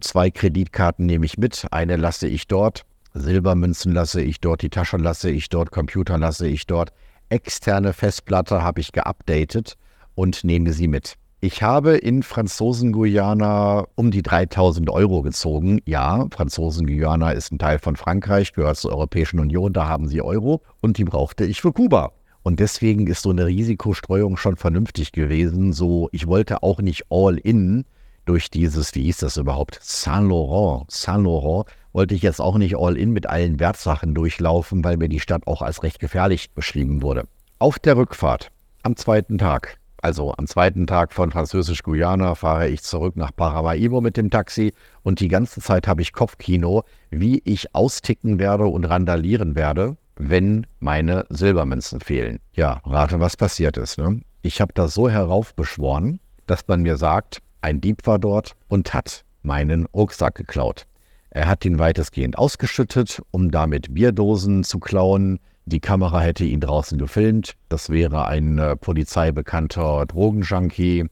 Zwei 0.00 0.30
Kreditkarten 0.30 1.06
nehme 1.06 1.24
ich 1.24 1.38
mit, 1.38 1.66
eine 1.70 1.96
lasse 1.96 2.28
ich 2.28 2.46
dort, 2.46 2.84
Silbermünzen 3.14 3.92
lasse 3.92 4.20
ich 4.20 4.40
dort, 4.40 4.62
die 4.62 4.70
Tasche 4.70 4.98
lasse 4.98 5.30
ich 5.30 5.48
dort, 5.48 5.70
Computer 5.70 6.18
lasse 6.18 6.46
ich 6.46 6.66
dort, 6.66 6.92
externe 7.30 7.94
Festplatte 7.94 8.62
habe 8.62 8.80
ich 8.80 8.92
geupdatet 8.92 9.76
und 10.14 10.44
nehme 10.44 10.72
sie 10.72 10.88
mit. 10.88 11.16
Ich 11.44 11.60
habe 11.60 11.96
in 11.96 12.22
Franzosen-Guyana 12.22 13.88
um 13.96 14.12
die 14.12 14.22
3000 14.22 14.88
Euro 14.90 15.22
gezogen. 15.22 15.80
Ja, 15.86 16.28
Franzosen-Guyana 16.30 17.32
ist 17.32 17.50
ein 17.50 17.58
Teil 17.58 17.80
von 17.80 17.96
Frankreich, 17.96 18.52
gehört 18.52 18.76
zur 18.76 18.92
Europäischen 18.92 19.40
Union, 19.40 19.72
da 19.72 19.88
haben 19.88 20.06
sie 20.06 20.22
Euro 20.22 20.62
und 20.82 20.98
die 20.98 21.04
brauchte 21.04 21.44
ich 21.44 21.60
für 21.60 21.72
Kuba. 21.72 22.12
Und 22.44 22.60
deswegen 22.60 23.08
ist 23.08 23.22
so 23.22 23.30
eine 23.30 23.46
Risikostreuung 23.46 24.36
schon 24.36 24.54
vernünftig 24.54 25.10
gewesen. 25.10 25.72
So, 25.72 26.08
ich 26.12 26.28
wollte 26.28 26.62
auch 26.62 26.78
nicht 26.78 27.06
all 27.10 27.38
in 27.38 27.86
durch 28.24 28.48
dieses, 28.48 28.94
wie 28.94 29.02
hieß 29.02 29.16
das 29.16 29.36
überhaupt? 29.36 29.80
Saint 29.82 30.28
Laurent. 30.28 30.88
Saint 30.92 31.24
Laurent 31.24 31.66
wollte 31.92 32.14
ich 32.14 32.22
jetzt 32.22 32.40
auch 32.40 32.56
nicht 32.56 32.76
all 32.78 32.96
in 32.96 33.10
mit 33.10 33.26
allen 33.26 33.58
Wertsachen 33.58 34.14
durchlaufen, 34.14 34.84
weil 34.84 34.96
mir 34.96 35.08
die 35.08 35.18
Stadt 35.18 35.48
auch 35.48 35.62
als 35.62 35.82
recht 35.82 35.98
gefährlich 35.98 36.52
beschrieben 36.52 37.02
wurde. 37.02 37.24
Auf 37.58 37.80
der 37.80 37.96
Rückfahrt 37.96 38.52
am 38.84 38.94
zweiten 38.94 39.38
Tag 39.38 39.81
also 40.02 40.34
am 40.36 40.48
zweiten 40.48 40.88
Tag 40.88 41.12
von 41.12 41.30
Französisch-Guyana 41.30 42.34
fahre 42.34 42.68
ich 42.68 42.82
zurück 42.82 43.16
nach 43.16 43.30
Paramaribo 43.34 44.00
mit 44.00 44.16
dem 44.16 44.30
Taxi 44.30 44.74
und 45.04 45.20
die 45.20 45.28
ganze 45.28 45.60
Zeit 45.60 45.86
habe 45.86 46.02
ich 46.02 46.12
Kopfkino, 46.12 46.82
wie 47.10 47.40
ich 47.44 47.72
austicken 47.72 48.40
werde 48.40 48.66
und 48.66 48.84
randalieren 48.84 49.54
werde, 49.54 49.96
wenn 50.16 50.66
meine 50.80 51.24
Silbermünzen 51.28 52.00
fehlen. 52.00 52.40
Ja, 52.52 52.82
rate, 52.84 53.20
was 53.20 53.36
passiert 53.36 53.76
ist. 53.76 53.96
Ne? 53.96 54.22
Ich 54.42 54.60
habe 54.60 54.72
das 54.74 54.92
so 54.92 55.08
heraufbeschworen, 55.08 56.18
dass 56.46 56.66
man 56.66 56.82
mir 56.82 56.96
sagt, 56.96 57.38
ein 57.60 57.80
Dieb 57.80 58.04
war 58.04 58.18
dort 58.18 58.56
und 58.66 58.92
hat 58.92 59.24
meinen 59.42 59.86
Rucksack 59.94 60.34
geklaut. 60.34 60.86
Er 61.30 61.46
hat 61.46 61.64
ihn 61.64 61.78
weitestgehend 61.78 62.36
ausgeschüttet, 62.36 63.22
um 63.30 63.52
damit 63.52 63.94
Bierdosen 63.94 64.64
zu 64.64 64.80
klauen, 64.80 65.38
die 65.64 65.80
Kamera 65.80 66.20
hätte 66.20 66.44
ihn 66.44 66.60
draußen 66.60 66.98
gefilmt. 66.98 67.54
Das 67.68 67.88
wäre 67.90 68.26
ein 68.26 68.58
äh, 68.58 68.76
polizeibekannter 68.76 70.06
Drogenjunkie. 70.06 71.06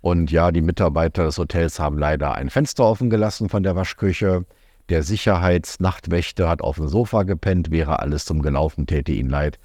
Und 0.00 0.30
ja, 0.30 0.50
die 0.50 0.62
Mitarbeiter 0.62 1.24
des 1.24 1.36
Hotels 1.36 1.78
haben 1.78 1.98
leider 1.98 2.34
ein 2.34 2.48
Fenster 2.48 2.84
offen 2.84 3.10
gelassen 3.10 3.50
von 3.50 3.62
der 3.62 3.76
Waschküche. 3.76 4.46
Der 4.88 5.02
Sicherheitsnachtwächter 5.02 6.48
hat 6.48 6.62
auf 6.62 6.76
dem 6.76 6.88
Sofa 6.88 7.24
gepennt, 7.24 7.70
wäre 7.70 8.00
alles 8.00 8.24
zum 8.24 8.40
Gelaufen, 8.40 8.86
täte 8.86 9.12
ihn 9.12 9.28
leid. 9.28 9.58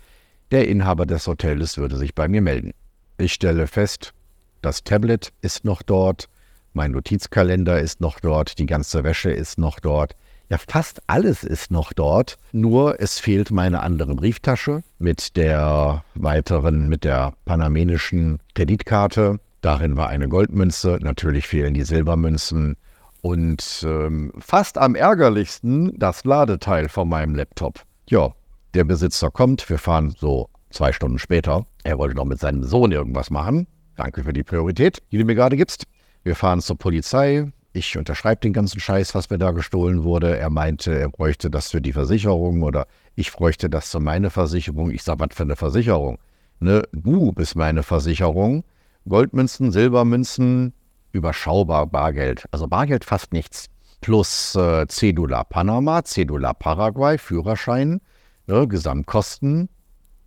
Der 0.52 0.68
Inhaber 0.68 1.06
des 1.06 1.26
Hotels 1.26 1.78
würde 1.78 1.96
sich 1.96 2.14
bei 2.14 2.28
mir 2.28 2.42
melden. 2.42 2.74
Ich 3.18 3.34
stelle 3.34 3.68
fest, 3.68 4.14
Das 4.62 4.84
Tablet 4.84 5.32
ist 5.42 5.64
noch 5.64 5.82
dort, 5.82 6.28
mein 6.74 6.92
Notizkalender 6.92 7.80
ist 7.80 8.02
noch 8.02 8.20
dort, 8.20 8.60
die 8.60 8.66
ganze 8.66 9.04
Wäsche 9.06 9.32
ist 9.32 9.58
noch 9.58 9.80
dort. 9.80 10.16
Ja, 10.50 10.60
fast 10.60 11.02
alles 11.08 11.44
ist 11.44 11.72
noch 11.72 11.92
dort, 11.92 12.38
nur 12.52 13.00
es 13.00 13.20
fehlt 13.20 13.50
meine 13.50 13.82
andere 13.82 14.14
Brieftasche 14.14 14.84
mit 15.00 15.38
der 15.38 16.04
weiteren, 16.14 16.88
mit 16.88 17.04
der 17.04 17.34
panamenischen 17.46 18.40
Kreditkarte. 18.54 19.40
Darin 19.62 19.98
war 19.98 20.10
eine 20.10 20.30
Goldmünze, 20.30 21.00
natürlich 21.02 21.48
fehlen 21.48 21.74
die 21.74 21.82
Silbermünzen 21.84 22.76
und 23.22 23.84
ähm, 23.88 24.32
fast 24.38 24.78
am 24.78 24.94
ärgerlichsten 24.94 25.98
das 25.98 26.26
Ladeteil 26.26 26.90
von 26.90 27.10
meinem 27.10 27.34
Laptop. 27.34 27.82
Ja, 28.08 28.32
der 28.76 28.84
Besitzer 28.84 29.32
kommt, 29.32 29.68
wir 29.68 29.80
fahren 29.80 30.14
so 30.16 30.50
zwei 30.70 30.92
Stunden 30.92 31.18
später. 31.18 31.66
Er 31.84 31.98
wollte 31.98 32.16
noch 32.16 32.26
mit 32.26 32.40
seinem 32.40 32.64
Sohn 32.64 32.92
irgendwas 32.92 33.32
machen. 33.32 33.66
Danke 33.96 34.24
für 34.24 34.34
die 34.34 34.44
Priorität, 34.44 35.02
die 35.12 35.18
du 35.18 35.26
mir 35.26 35.34
gerade 35.34 35.58
gibst. 35.58 35.86
Wir 36.24 36.36
fahren 36.36 36.62
zur 36.62 36.78
Polizei. 36.78 37.52
Ich 37.76 37.98
unterschreibe 37.98 38.40
den 38.40 38.54
ganzen 38.54 38.80
Scheiß, 38.80 39.16
was 39.16 39.30
mir 39.30 39.38
da 39.38 39.52
gestohlen 39.52 40.06
wurde. 40.06 40.38
Er 40.38 40.50
meinte, 40.50 40.98
er 40.98 41.10
bräuchte 41.10 41.50
das 41.50 41.72
für 41.72 41.82
die 41.82 41.92
Versicherung 41.92 42.64
oder 42.64 42.88
ich 43.16 43.34
bräuchte 43.34 43.70
das 43.70 43.92
für 43.92 44.00
meine 44.00 44.30
Versicherung. 44.30 44.92
Ich 44.92 45.04
sage, 45.04 45.20
was 45.20 45.36
für 45.36 45.44
eine 45.44 45.58
Versicherung? 45.58 46.18
Ne, 46.62 46.84
du 46.94 47.34
bist 47.34 47.58
meine 47.58 47.84
Versicherung. 47.84 48.64
Goldmünzen, 49.10 49.74
Silbermünzen, 49.74 50.72
überschaubar 51.12 51.86
Bargeld. 51.86 52.46
Also 52.52 52.66
Bargeld 52.66 53.04
fast 53.04 53.34
nichts. 53.34 53.68
Plus 54.00 54.56
äh, 54.56 54.88
Cedula 54.88 55.44
Panama, 55.44 56.02
Cedula 56.06 56.54
Paraguay, 56.54 57.18
Führerschein, 57.18 58.00
ne, 58.48 58.70
Gesamtkosten 58.70 59.68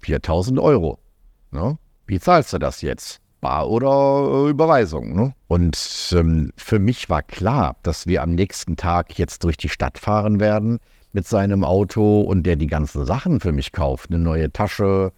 4000 0.01 0.59
Euro. 0.59 0.99
Ne? 1.51 1.79
Wie 2.07 2.21
zahlst 2.21 2.53
du 2.53 2.59
das 2.59 2.83
jetzt? 2.83 3.23
Bar 3.41 3.69
oder 3.69 4.47
äh, 4.47 4.51
Überweisung. 4.51 5.15
Ne? 5.15 5.35
Und 5.47 5.77
ähm, 6.13 6.53
für 6.57 6.79
mich 6.79 7.09
war 7.09 7.23
klar, 7.23 7.77
dass 7.83 8.07
wir 8.07 8.23
am 8.23 8.35
nächsten 8.35 8.77
Tag 8.77 9.19
jetzt 9.19 9.45
durch 9.45 9.57
die 9.57 9.69
Stadt 9.69 9.99
fahren 9.99 10.41
werden 10.41 10.79
mit 11.13 11.27
seinem 11.27 11.65
Auto 11.65 12.21
und 12.21 12.45
der 12.45 12.57
die 12.57 12.67
ganzen 12.67 13.05
Sachen 13.07 13.41
für 13.41 13.53
mich 13.53 13.73
kauft. 13.73 14.11
Eine 14.11 14.19
neue 14.19 14.53
Tasche, 14.53 15.13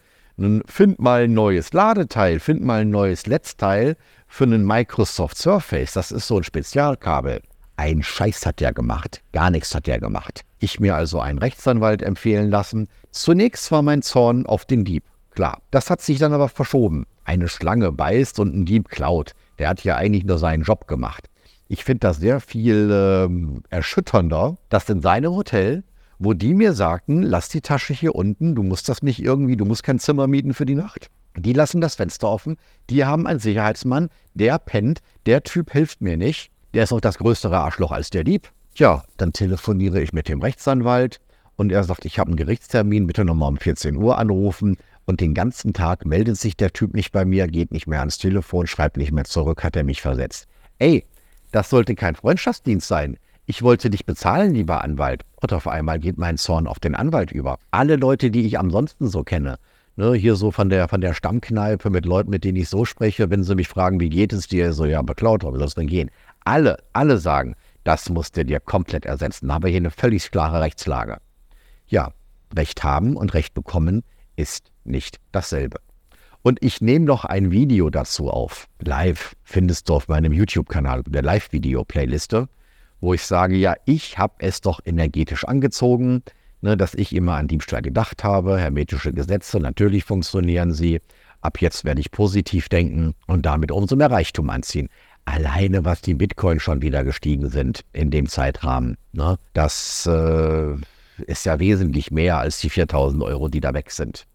find 0.67 0.99
mal 0.99 1.25
ein 1.25 1.35
neues 1.35 1.73
Ladeteil, 1.73 2.41
find 2.41 2.63
mal 2.63 2.83
ein 2.83 2.91
neues 2.91 3.27
Netzteil 3.27 3.97
für 4.27 4.45
einen 4.45 4.65
Microsoft 4.65 5.37
Surface. 5.37 5.93
Das 5.93 6.13
ist 6.13 6.27
so 6.27 6.39
ein 6.39 6.45
Spezialkabel. 6.45 7.43
Ein 7.77 8.03
Scheiß 8.03 8.45
hat 8.47 8.61
der 8.61 8.73
gemacht. 8.73 9.23
Gar 9.33 9.51
nichts 9.51 9.75
hat 9.75 9.87
der 9.87 10.01
gemacht. 10.01 10.43
Ich 10.59 10.81
mir 10.81 10.95
also 10.95 11.21
einen 11.21 11.39
Rechtsanwalt 11.39 12.03
empfehlen 12.03 12.51
lassen. 12.51 12.89
Zunächst 13.11 13.73
war 13.73 13.83
mein 13.83 14.03
Zorn 14.03 14.47
auf 14.47 14.65
den 14.67 14.85
Dieb. 14.85 15.05
Klar, 15.31 15.63
das 15.71 15.91
hat 15.91 16.03
sich 16.03 16.19
dann 16.19 16.33
aber 16.33 16.49
verschoben. 16.49 17.07
Eine 17.25 17.49
Schlange 17.49 17.93
beißt 17.93 18.39
und 18.39 18.55
ein 18.55 18.65
Dieb 18.65 18.89
klaut. 18.89 19.33
Der 19.59 19.69
hat 19.69 19.85
ja 19.85 19.97
eigentlich 19.97 20.25
nur 20.25 20.39
seinen 20.39 20.63
Job 20.63 20.87
gemacht. 20.87 21.29
Ich 21.69 21.85
finde 21.85 22.01
das 22.01 22.17
sehr 22.17 22.41
viel 22.41 22.91
äh, 22.91 23.75
erschütternder, 23.75 24.57
dass 24.69 24.89
in 24.89 25.01
seinem 25.01 25.33
Hotel 25.33 25.85
wo 26.21 26.35
die 26.35 26.53
mir 26.53 26.75
sagten, 26.75 27.23
lass 27.23 27.49
die 27.49 27.63
Tasche 27.63 27.95
hier 27.95 28.15
unten, 28.15 28.55
du 28.55 28.63
musst 28.63 28.91
das 28.91 29.03
nicht 29.03 29.23
irgendwie, 29.23 29.57
du 29.57 29.65
musst 29.65 29.83
kein 29.83 29.99
Zimmer 29.99 30.27
mieten 30.27 30.53
für 30.53 30.67
die 30.67 30.75
Nacht. 30.75 31.09
Die 31.35 31.55
lassen 31.55 31.81
das 31.81 31.95
Fenster 31.95 32.29
offen, 32.29 32.59
die 32.91 33.07
haben 33.07 33.27
einen 33.27 33.41
Sicherheitsmann, 33.41 34.11
der 34.35 34.59
pennt, 34.59 35.01
der 35.25 35.43
Typ 35.43 35.73
hilft 35.73 36.03
mir 36.03 36.19
nicht, 36.19 36.51
der 36.75 36.85
ist 36.85 36.93
auch 36.93 37.01
das 37.01 37.17
größere 37.17 37.57
Arschloch 37.57 37.91
als 37.91 38.11
der 38.11 38.25
Dieb. 38.25 38.51
Tja, 38.75 39.03
dann 39.17 39.33
telefoniere 39.33 40.03
ich 40.03 40.13
mit 40.13 40.29
dem 40.29 40.43
Rechtsanwalt 40.43 41.21
und 41.57 41.73
er 41.73 41.85
sagt, 41.85 42.05
ich 42.05 42.19
habe 42.19 42.29
einen 42.29 42.37
Gerichtstermin, 42.37 43.07
bitte 43.07 43.25
nochmal 43.25 43.49
um 43.49 43.57
14 43.57 43.97
Uhr 43.97 44.19
anrufen. 44.19 44.77
Und 45.11 45.21
den 45.21 45.35
ganzen 45.35 45.73
Tag 45.73 46.07
meldet 46.07 46.37
sich 46.37 46.57
der 46.57 46.73
Typ 46.73 46.95
nicht 46.95 47.11
bei 47.11 47.25
mir, 47.25 47.49
geht 47.49 47.73
nicht 47.73 47.89
mehr 47.89 47.99
ans 47.99 48.19
Telefon, 48.19 48.69
schreibt 48.69 48.97
nicht 48.97 49.11
mehr 49.11 49.25
zurück, 49.25 49.65
hat 49.65 49.75
er 49.75 49.83
mich 49.83 50.01
versetzt. 50.01 50.47
Ey, 50.79 51.05
das 51.51 51.69
sollte 51.69 51.97
kein 51.97 52.15
Freundschaftsdienst 52.15 52.87
sein. 52.87 53.17
Ich 53.45 53.61
wollte 53.65 53.91
dich 53.91 54.07
bezahlen, 54.07 54.55
lieber 54.55 54.85
Anwalt. 54.85 55.25
Und 55.41 55.53
auf 55.53 55.67
einmal 55.67 55.99
geht 55.99 56.17
mein 56.17 56.39
Zorn 56.39 56.69
auf 56.69 56.79
den 56.79 56.95
Anwalt 56.95 57.33
über. 57.33 57.59
Alle 57.73 57.97
Leute, 57.97 58.31
die 58.31 58.47
ich 58.47 58.57
ansonsten 58.61 59.09
so 59.09 59.25
kenne, 59.25 59.59
ne, 59.97 60.15
hier 60.15 60.37
so 60.37 60.53
von 60.53 60.71
der, 60.71 60.87
von 60.87 61.01
der 61.01 61.13
Stammkneipe 61.13 61.91
mit 61.91 62.07
Leuten, 62.07 62.31
mit 62.31 62.45
denen 62.45 62.59
ich 62.59 62.69
so 62.69 62.85
spreche, 62.85 63.31
wenn 63.31 63.43
sie 63.43 63.57
mich 63.57 63.67
fragen, 63.67 63.99
wie 63.99 64.11
geht 64.11 64.33
es 64.33 64.47
dir, 64.47 64.73
so, 64.73 64.85
ja, 64.85 65.03
beklaut, 65.03 65.43
wie 65.43 65.59
soll 65.59 65.65
es 65.65 65.75
denn 65.75 65.89
gehen? 65.89 66.13
Alle, 66.45 66.77
alle 66.93 67.19
sagen, 67.19 67.57
das 67.83 68.09
musst 68.11 68.37
du 68.37 68.45
dir 68.45 68.61
komplett 68.61 69.07
ersetzen. 69.07 69.49
Da 69.49 69.55
haben 69.55 69.65
wir 69.65 69.71
hier 69.71 69.79
eine 69.79 69.91
völlig 69.91 70.31
klare 70.31 70.61
Rechtslage. 70.61 71.17
Ja, 71.89 72.13
Recht 72.55 72.85
haben 72.85 73.17
und 73.17 73.35
Recht 73.35 73.55
bekommen 73.55 74.05
ist 74.41 74.71
nicht 74.91 75.19
dasselbe. 75.33 75.79
Und 76.43 76.59
ich 76.63 76.81
nehme 76.81 77.05
noch 77.05 77.25
ein 77.25 77.51
Video 77.51 77.91
dazu 77.91 78.31
auf. 78.31 78.67
Live 78.81 79.37
findest 79.43 79.89
du 79.89 79.95
auf 79.95 80.09
meinem 80.09 80.33
YouTube-Kanal, 80.33 81.03
der 81.07 81.23
Live-Video-Playliste 81.23 82.49
wo 83.01 83.15
ich 83.15 83.23
sage, 83.23 83.57
ja, 83.57 83.75
ich 83.87 84.19
habe 84.19 84.35
es 84.39 84.61
doch 84.61 84.81
energetisch 84.85 85.45
angezogen, 85.45 86.23
ne, 86.61 86.77
dass 86.77 86.95
ich 86.95 87.15
immer 87.15 87.37
an 87.37 87.49
Diebstahl 87.49 87.83
gedacht 87.83 88.25
habe, 88.25 88.59
hermetische 88.59 89.13
Gesetze, 89.13 89.59
natürlich 89.59 90.05
funktionieren 90.05 90.73
sie. 90.73 91.01
Ab 91.41 91.61
jetzt 91.61 91.85
werde 91.85 92.01
ich 92.01 92.11
positiv 92.11 92.69
denken 92.69 93.15
und 93.27 93.47
damit 93.47 93.73
umso 93.73 93.97
mehr 93.97 94.11
Reichtum 94.11 94.51
anziehen. 94.51 94.89
Alleine, 95.25 95.85
was 95.85 96.03
die 96.03 96.15
Bitcoin 96.15 96.61
schon 96.61 96.83
wieder 96.83 97.05
gestiegen 97.05 97.49
sind 97.49 97.85
in 97.93 98.11
dem 98.11 98.29
Zeitrahmen, 98.29 98.97
ne, 99.13 99.39
das 99.55 100.07
äh, 100.07 100.75
ist 101.27 101.47
ja 101.47 101.59
wesentlich 101.59 102.11
mehr 102.11 102.39
als 102.39 102.61
die 102.61 102.71
4000 102.71 103.23
Euro, 103.23 103.49
die 103.49 103.61
da 103.61 103.73
weg 103.73 103.91
sind. 103.91 104.27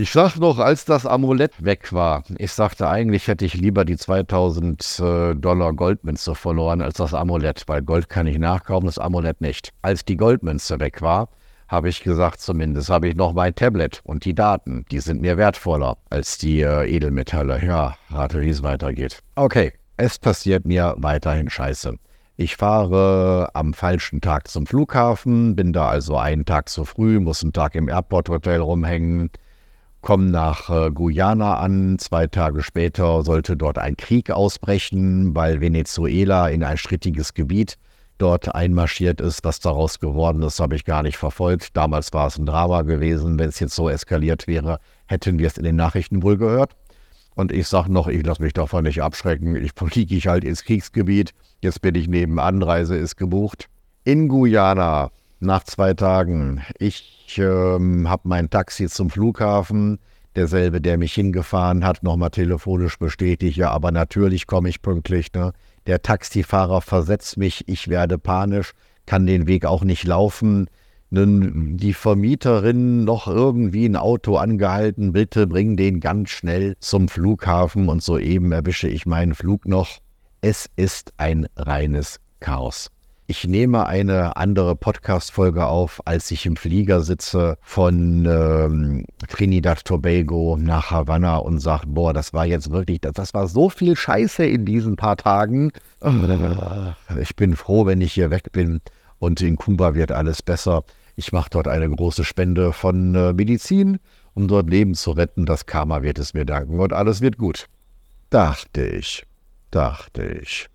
Ich 0.00 0.12
sag 0.12 0.36
noch, 0.36 0.60
als 0.60 0.84
das 0.84 1.06
Amulett 1.06 1.64
weg 1.64 1.92
war, 1.92 2.22
ich 2.38 2.52
sagte, 2.52 2.88
eigentlich 2.88 3.26
hätte 3.26 3.44
ich 3.44 3.54
lieber 3.54 3.84
die 3.84 3.96
2000 3.96 5.00
äh, 5.00 5.34
Dollar 5.34 5.72
Goldmünze 5.72 6.36
verloren 6.36 6.82
als 6.82 6.98
das 6.98 7.14
Amulett, 7.14 7.64
weil 7.66 7.82
Gold 7.82 8.08
kann 8.08 8.28
ich 8.28 8.38
nachkaufen, 8.38 8.86
das 8.86 9.00
Amulett 9.00 9.40
nicht. 9.40 9.72
Als 9.82 10.04
die 10.04 10.16
Goldmünze 10.16 10.78
weg 10.78 11.02
war, 11.02 11.30
habe 11.66 11.88
ich 11.88 12.04
gesagt, 12.04 12.40
zumindest 12.40 12.90
habe 12.90 13.08
ich 13.08 13.16
noch 13.16 13.32
mein 13.32 13.56
Tablet 13.56 14.00
und 14.04 14.24
die 14.24 14.36
Daten, 14.36 14.84
die 14.92 15.00
sind 15.00 15.20
mir 15.20 15.36
wertvoller 15.36 15.96
als 16.10 16.38
die 16.38 16.60
äh, 16.60 16.88
Edelmetalle. 16.88 17.60
Ja, 17.66 17.96
rate, 18.10 18.40
wie 18.40 18.50
es 18.50 18.62
weitergeht. 18.62 19.18
Okay, 19.34 19.72
es 19.96 20.20
passiert 20.20 20.64
mir 20.64 20.94
weiterhin 20.98 21.50
Scheiße. 21.50 21.96
Ich 22.36 22.54
fahre 22.54 23.50
am 23.52 23.74
falschen 23.74 24.20
Tag 24.20 24.46
zum 24.46 24.64
Flughafen, 24.64 25.56
bin 25.56 25.72
da 25.72 25.88
also 25.88 26.16
einen 26.16 26.44
Tag 26.44 26.68
zu 26.68 26.84
früh, 26.84 27.18
muss 27.18 27.42
einen 27.42 27.52
Tag 27.52 27.74
im 27.74 27.88
Airport 27.88 28.28
Hotel 28.28 28.60
rumhängen 28.60 29.32
kommen 30.00 30.30
nach 30.30 30.70
äh, 30.70 30.90
Guyana 30.90 31.58
an. 31.58 31.98
Zwei 31.98 32.26
Tage 32.26 32.62
später 32.62 33.22
sollte 33.22 33.56
dort 33.56 33.78
ein 33.78 33.96
Krieg 33.96 34.30
ausbrechen, 34.30 35.34
weil 35.34 35.60
Venezuela 35.60 36.48
in 36.48 36.62
ein 36.62 36.76
strittiges 36.76 37.34
Gebiet 37.34 37.76
dort 38.18 38.54
einmarschiert 38.54 39.20
ist. 39.20 39.44
Was 39.44 39.60
daraus 39.60 39.98
geworden 40.00 40.42
ist, 40.42 40.60
habe 40.60 40.76
ich 40.76 40.84
gar 40.84 41.02
nicht 41.02 41.16
verfolgt. 41.16 41.76
Damals 41.76 42.12
war 42.12 42.26
es 42.26 42.38
ein 42.38 42.46
Drama 42.46 42.82
gewesen. 42.82 43.38
Wenn 43.38 43.48
es 43.48 43.60
jetzt 43.60 43.74
so 43.74 43.88
eskaliert 43.88 44.46
wäre, 44.46 44.80
hätten 45.06 45.38
wir 45.38 45.46
es 45.46 45.56
in 45.56 45.64
den 45.64 45.76
Nachrichten 45.76 46.22
wohl 46.22 46.36
gehört. 46.36 46.72
Und 47.34 47.52
ich 47.52 47.68
sage 47.68 47.92
noch, 47.92 48.08
ich 48.08 48.26
lasse 48.26 48.42
mich 48.42 48.52
davon 48.52 48.84
nicht 48.84 49.00
abschrecken. 49.00 49.54
Ich 49.54 49.72
fliege 49.72 50.16
ich 50.16 50.26
halt 50.26 50.42
ins 50.42 50.64
Kriegsgebiet. 50.64 51.34
Jetzt 51.60 51.80
bin 51.80 51.94
ich 51.94 52.08
nebenan, 52.08 52.62
Reise 52.62 52.96
ist 52.96 53.16
gebucht. 53.16 53.68
In 54.02 54.28
Guyana 54.28 55.10
nach 55.38 55.62
zwei 55.62 55.94
Tagen. 55.94 56.62
Ich 56.78 57.17
ähm, 57.36 58.08
habe 58.08 58.28
mein 58.28 58.48
Taxi 58.48 58.88
zum 58.88 59.10
Flughafen. 59.10 59.98
Derselbe, 60.36 60.80
der 60.80 60.98
mich 60.98 61.14
hingefahren 61.14 61.84
hat, 61.84 62.02
nochmal 62.02 62.30
telefonisch 62.30 62.98
bestätigt, 62.98 63.56
ja, 63.56 63.70
aber 63.70 63.90
natürlich 63.90 64.46
komme 64.46 64.68
ich 64.68 64.82
pünktlich. 64.82 65.32
Ne? 65.34 65.52
Der 65.86 66.00
Taxifahrer 66.00 66.80
versetzt 66.80 67.36
mich, 67.38 67.66
ich 67.66 67.88
werde 67.88 68.18
panisch, 68.18 68.72
kann 69.04 69.26
den 69.26 69.46
Weg 69.46 69.66
auch 69.66 69.82
nicht 69.82 70.04
laufen. 70.04 70.68
Die 71.10 71.94
Vermieterin 71.94 73.04
noch 73.04 73.26
irgendwie 73.26 73.86
ein 73.86 73.96
Auto 73.96 74.36
angehalten, 74.36 75.12
bitte 75.12 75.46
bring 75.46 75.76
den 75.76 76.00
ganz 76.00 76.30
schnell 76.30 76.76
zum 76.78 77.08
Flughafen 77.08 77.88
und 77.88 78.02
soeben 78.02 78.52
erwische 78.52 78.88
ich 78.88 79.06
meinen 79.06 79.34
Flug 79.34 79.66
noch. 79.66 79.98
Es 80.40 80.68
ist 80.76 81.12
ein 81.16 81.48
reines 81.56 82.20
Chaos. 82.38 82.90
Ich 83.30 83.46
nehme 83.46 83.86
eine 83.86 84.38
andere 84.38 84.74
Podcast-Folge 84.74 85.66
auf, 85.66 86.00
als 86.06 86.30
ich 86.30 86.46
im 86.46 86.56
Flieger 86.56 87.02
sitze 87.02 87.58
von 87.60 88.24
ähm, 88.24 89.04
Trinidad 89.28 89.84
Tobago 89.84 90.56
nach 90.58 90.90
Havanna 90.90 91.36
und 91.36 91.58
sage, 91.58 91.88
boah, 91.88 92.14
das 92.14 92.32
war 92.32 92.46
jetzt 92.46 92.70
wirklich, 92.70 93.02
das, 93.02 93.12
das 93.12 93.34
war 93.34 93.46
so 93.46 93.68
viel 93.68 93.96
Scheiße 93.96 94.46
in 94.46 94.64
diesen 94.64 94.96
paar 94.96 95.18
Tagen. 95.18 95.72
Ich 97.20 97.36
bin 97.36 97.54
froh, 97.54 97.84
wenn 97.84 98.00
ich 98.00 98.14
hier 98.14 98.30
weg 98.30 98.50
bin 98.50 98.80
und 99.18 99.42
in 99.42 99.56
Kuba 99.56 99.94
wird 99.94 100.10
alles 100.10 100.40
besser. 100.40 100.84
Ich 101.14 101.30
mache 101.30 101.50
dort 101.50 101.68
eine 101.68 101.90
große 101.90 102.24
Spende 102.24 102.72
von 102.72 103.14
äh, 103.14 103.34
Medizin, 103.34 103.98
um 104.32 104.48
dort 104.48 104.70
Leben 104.70 104.94
zu 104.94 105.10
retten. 105.10 105.44
Das 105.44 105.66
Karma 105.66 106.02
wird 106.02 106.18
es 106.18 106.32
mir 106.32 106.46
danken 106.46 106.80
und 106.80 106.94
alles 106.94 107.20
wird 107.20 107.36
gut. 107.36 107.66
Dachte 108.30 108.86
ich, 108.86 109.26
dachte 109.70 110.24
ich. 110.24 110.68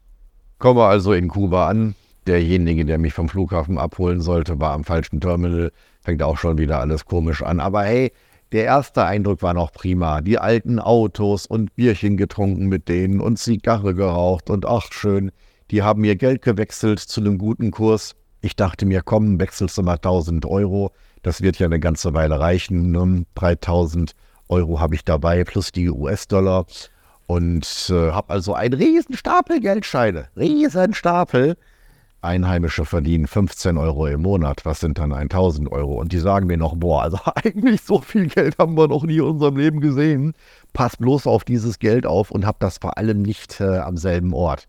Komme 0.60 0.83
also 0.83 1.13
in 1.13 1.29
Kuba 1.29 1.67
an, 1.67 1.95
derjenige, 2.27 2.86
der 2.86 2.98
mich 2.98 3.13
vom 3.13 3.30
Flughafen 3.30 3.77
abholen 3.77 4.22
sollte, 4.22 4.60
war 4.60 4.74
am 4.74 4.84
falschen 4.84 5.22
Terminal. 5.22 5.72
Fängt 6.01 6.24
auch 6.24 6.38
schon 6.38 6.58
wieder 6.58 6.80
alles 6.80 7.06
komisch 7.06 7.42
an. 7.44 7.60
Aber 7.60 7.84
hey, 7.84 8.12
Der 8.53 8.65
erste 8.65 9.03
Eindruck 9.03 9.42
war 9.42 9.56
noch 9.56 9.72
prima. 9.72 10.22
Die 10.22 10.38
alten 10.38 10.80
Autos 10.80 11.48
und 11.48 11.75
Bierchen 11.75 12.18
getrunken 12.18 12.68
mit 12.68 12.88
denen 12.88 13.20
und 13.20 13.39
Zigarre 13.39 13.96
geraucht 13.96 14.51
und 14.51 14.68
ach 14.68 14.92
schön, 14.92 15.32
die 15.72 15.82
haben 15.82 16.01
mir 16.01 16.15
Geld 16.15 16.44
gewechselt 16.44 17.00
zu 17.00 17.20
einem 17.20 17.39
guten 17.39 17.72
Kurs. 17.72 18.15
Ich 18.42 18.56
dachte 18.56 18.86
mir, 18.86 19.01
komm, 19.01 19.39
wechselst 19.39 19.75
du 19.80 19.82
mal 19.82 19.96
1000 19.96 20.46
Euro. 20.46 20.92
Das 21.24 21.42
wird 21.42 21.58
ja 21.58 21.65
eine 21.65 21.80
ganze 21.80 22.13
Weile 22.13 22.39
reichen. 22.39 22.92
Ne? 22.92 23.25
3000 23.34 24.12
Euro 24.50 24.80
habe 24.80 24.94
ich 24.94 25.03
dabei 25.03 25.44
plus 25.46 25.72
die 25.72 25.89
US-Dollar 25.89 26.68
und 27.25 27.65
äh, 27.89 28.12
habe 28.12 28.32
also 28.32 28.53
einen 28.53 28.75
riesen 28.75 29.18
Stapel 29.18 29.62
Geldscheine. 29.62 30.27
Riesen 30.38 30.94
Stapel. 30.94 31.58
Einheimische 32.24 32.86
verdienen 32.86 33.27
15 33.27 33.77
Euro 33.77 34.08
im 34.08 34.22
Monat. 34.22 34.65
Was 34.65 34.80
sind 34.80 34.98
dann 34.98 35.13
1000 35.13 35.72
Euro? 35.72 36.00
Und 36.00 36.12
die 36.12 36.20
sagen 36.20 36.48
mir 36.48 36.58
noch, 36.58 36.75
boah, 36.75 37.03
also 37.03 37.20
eigentlich 37.36 37.82
so 37.82 38.00
viel 38.00 38.27
Geld 38.27 38.58
haben 38.58 38.75
wir 38.75 38.88
noch 38.88 39.03
nie 39.03 39.18
in 39.18 39.24
unserem 39.24 39.58
Leben 39.58 39.82
gesehen. 39.82 40.34
Pass 40.74 40.98
bloß 40.98 41.27
auf 41.27 41.44
dieses 41.44 41.80
Geld 41.80 42.06
auf 42.06 42.32
und 42.32 42.46
hab 42.46 42.60
das 42.60 42.77
vor 42.77 42.98
allem 42.98 43.22
nicht 43.22 43.60
äh, 43.60 43.77
am 43.77 43.98
selben 43.98 44.34
Ort. 44.34 44.68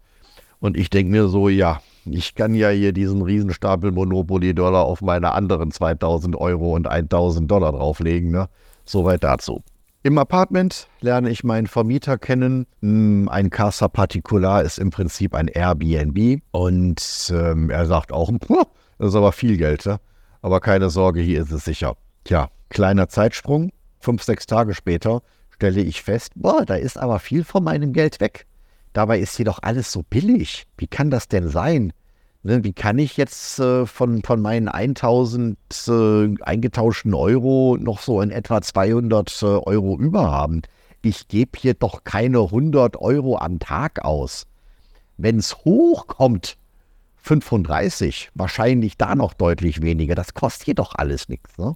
Und 0.61 0.77
ich 0.77 0.91
denke 0.91 1.13
mir 1.13 1.29
so, 1.29 1.49
ja, 1.49 1.81
ich 2.07 2.35
kann 2.35 2.55
ja 2.55 2.71
hier 2.71 2.93
diesen 2.93 3.23
Riesenstapel 3.23 3.93
Monopoly-Dollar 3.93 4.85
auf 4.85 5.01
meine 5.01 5.33
anderen 5.33 5.71
2000 5.71 6.37
Euro 6.37 6.75
und 6.75 6.87
1000 6.87 7.51
Dollar 7.51 7.73
drauflegen. 7.73 8.31
Ne? 8.31 8.49
Soweit 8.85 9.25
dazu. 9.25 9.63
Im 10.07 10.19
Apartment 10.19 10.87
lerne 11.01 11.31
ich 11.31 11.45
meinen 11.45 11.67
Vermieter 11.67 12.19
kennen. 12.19 12.67
Hm, 12.83 13.27
ein 13.31 13.49
Casa 13.49 13.89
Particular 13.89 14.63
ist 14.63 14.79
im 14.79 14.91
Prinzip 14.91 15.35
ein 15.35 15.49
Airbnb 15.49 16.43
und 16.51 17.33
ähm, 17.35 17.71
er 17.71 17.87
sagt 17.87 18.13
auch, 18.13 18.31
das 18.99 19.09
ist 19.09 19.15
aber 19.15 19.33
viel 19.33 19.57
Geld, 19.57 19.87
ne? 19.87 19.99
aber 20.43 20.61
keine 20.61 20.91
Sorge, 20.91 21.23
hier 21.23 21.41
ist 21.41 21.53
es 21.53 21.65
sicher. 21.65 21.97
Tja, 22.25 22.51
kleiner 22.69 23.09
Zeitsprung, 23.09 23.73
fünf, 23.99 24.23
sechs 24.23 24.45
Tage 24.45 24.75
später 24.75 25.23
stelle 25.49 25.81
ich 25.81 26.03
fest, 26.03 26.33
boah, 26.35 26.67
da 26.67 26.75
ist 26.75 26.99
aber 26.99 27.19
viel 27.19 27.43
von 27.43 27.65
meinem 27.65 27.95
Geld 27.95 28.21
weg. 28.21 28.45
Dabei 28.93 29.21
ist 29.21 29.35
hier 29.37 29.47
doch 29.47 29.61
alles 29.63 29.91
so 29.91 30.03
billig. 30.03 30.67
Wie 30.77 30.87
kann 30.87 31.09
das 31.09 31.29
denn 31.29 31.49
sein? 31.49 31.95
Ne, 32.47 32.63
wie 32.63 32.75
kann 32.75 32.99
ich 32.99 33.17
jetzt 33.17 33.59
äh, 33.59 33.87
von, 33.87 34.23
von 34.23 34.43
meinen 34.43 34.69
1000 34.69 35.57
äh, 35.89 36.35
eingetauschten 36.43 37.15
Euro 37.15 37.79
noch 37.81 38.01
so 38.01 38.21
in 38.21 38.31
etwa 38.31 38.61
200 38.61 39.43
äh, 39.43 39.47
Euro 39.47 39.99
überhaben? 39.99 40.61
Ich 41.01 41.29
gebe 41.29 41.59
hier 41.59 41.73
doch 41.73 42.05
keine 42.05 42.41
100 42.41 42.97
Euro 42.97 43.39
am 43.39 43.61
Tag 43.61 44.05
aus. 44.05 44.47
Wenn 45.17 45.39
es 45.39 45.57
hochkommt, 45.65 46.59
35, 47.17 48.31
wahrscheinlich 48.35 48.99
da 48.99 49.15
noch 49.15 49.33
deutlich 49.33 49.81
weniger. 49.81 50.15
Das 50.15 50.35
kostet 50.35 50.67
hier 50.67 50.75
doch 50.75 50.95
alles 50.95 51.31
nichts. 51.31 51.57
Ne? 51.57 51.75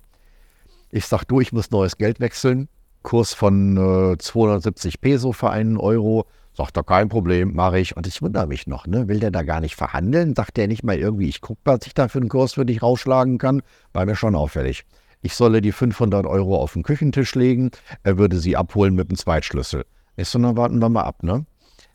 Ich 0.90 1.06
sage, 1.06 1.24
du, 1.28 1.40
ich 1.40 1.50
muss 1.50 1.70
neues 1.70 1.96
Geld 1.96 2.20
wechseln. 2.20 2.68
Kurs 3.02 3.32
von 3.32 4.12
äh, 4.12 4.18
270 4.18 5.00
Peso 5.00 5.32
für 5.32 5.48
einen 5.48 5.78
Euro. 5.78 6.26
Sagt 6.58 6.76
er, 6.76 6.82
kein 6.82 7.08
Problem, 7.08 7.54
mache 7.54 7.78
ich. 7.78 7.96
Und 7.96 8.08
ich 8.08 8.20
wundere 8.20 8.48
mich 8.48 8.66
noch, 8.66 8.88
ne? 8.88 9.06
Will 9.06 9.20
der 9.20 9.30
da 9.30 9.44
gar 9.44 9.60
nicht 9.60 9.76
verhandeln? 9.76 10.34
Sagt 10.34 10.56
der 10.56 10.66
nicht 10.66 10.82
mal 10.82 10.98
irgendwie, 10.98 11.28
ich 11.28 11.40
gucke, 11.40 11.60
was 11.64 11.86
ich 11.86 11.94
da 11.94 12.08
für 12.08 12.18
einen 12.18 12.28
Kurs 12.28 12.54
für 12.54 12.66
dich 12.66 12.82
rausschlagen 12.82 13.38
kann? 13.38 13.62
War 13.92 14.06
mir 14.06 14.16
schon 14.16 14.34
auffällig. 14.34 14.84
Ich 15.22 15.34
solle 15.34 15.60
die 15.60 15.70
500 15.70 16.26
Euro 16.26 16.60
auf 16.60 16.72
den 16.72 16.82
Küchentisch 16.82 17.36
legen, 17.36 17.70
er 18.02 18.18
würde 18.18 18.40
sie 18.40 18.56
abholen 18.56 18.96
mit 18.96 19.08
dem 19.08 19.16
Zweitschlüssel. 19.16 19.84
Ich 20.16 20.26
so, 20.26 20.40
dann 20.40 20.56
warten 20.56 20.80
wir 20.80 20.88
mal 20.88 21.04
ab, 21.04 21.22
ne? 21.22 21.46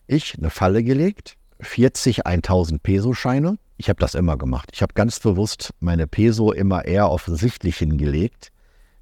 Ich 0.08 0.38
eine 0.38 0.50
Falle 0.50 0.82
gelegt, 0.82 1.36
40 1.60 2.25
1000 2.25 2.82
Peso-Scheine. 2.82 3.58
Ich 3.75 3.89
habe 3.89 4.00
das 4.00 4.15
immer 4.15 4.38
gemacht. 4.38 4.70
Ich 4.72 4.82
habe 4.82 4.93
ganz 4.93 5.20
bewusst 5.20 5.74
meine 5.82 6.08
Peso 6.08 6.53
immer 6.53 6.86
eher 6.86 7.10
offensichtlich 7.12 7.75
hingelegt, 7.75 8.53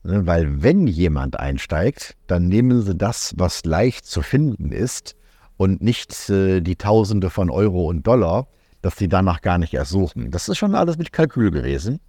ne? 0.02 0.26
weil 0.26 0.64
wenn 0.64 0.88
jemand 0.88 1.40
einsteigt, 1.40 2.16
dann 2.26 2.48
nehmen 2.48 2.82
sie 2.82 2.96
das, 2.96 3.36
was 3.38 3.64
leicht 3.64 4.08
zu 4.08 4.24
finden 4.24 4.72
ist 4.72 5.16
und 5.62 5.80
nicht 5.80 6.28
äh, 6.32 6.60
die 6.60 6.76
Tausende 6.76 7.30
von 7.30 7.52
Euro 7.52 7.88
und 7.88 8.08
Dollar, 8.08 8.48
dass 8.82 8.98
sie 8.98 9.08
danach 9.08 9.42
gar 9.42 9.60
nicht 9.60 9.76
erst 9.76 9.92
suchen. 9.92 10.32
Das 10.32 10.50
ist 10.50 10.58
schon 10.58 10.74
alles 10.74 10.98
mit 10.98 11.12
Kalkül 11.14 11.52
gewesen. 11.52 12.00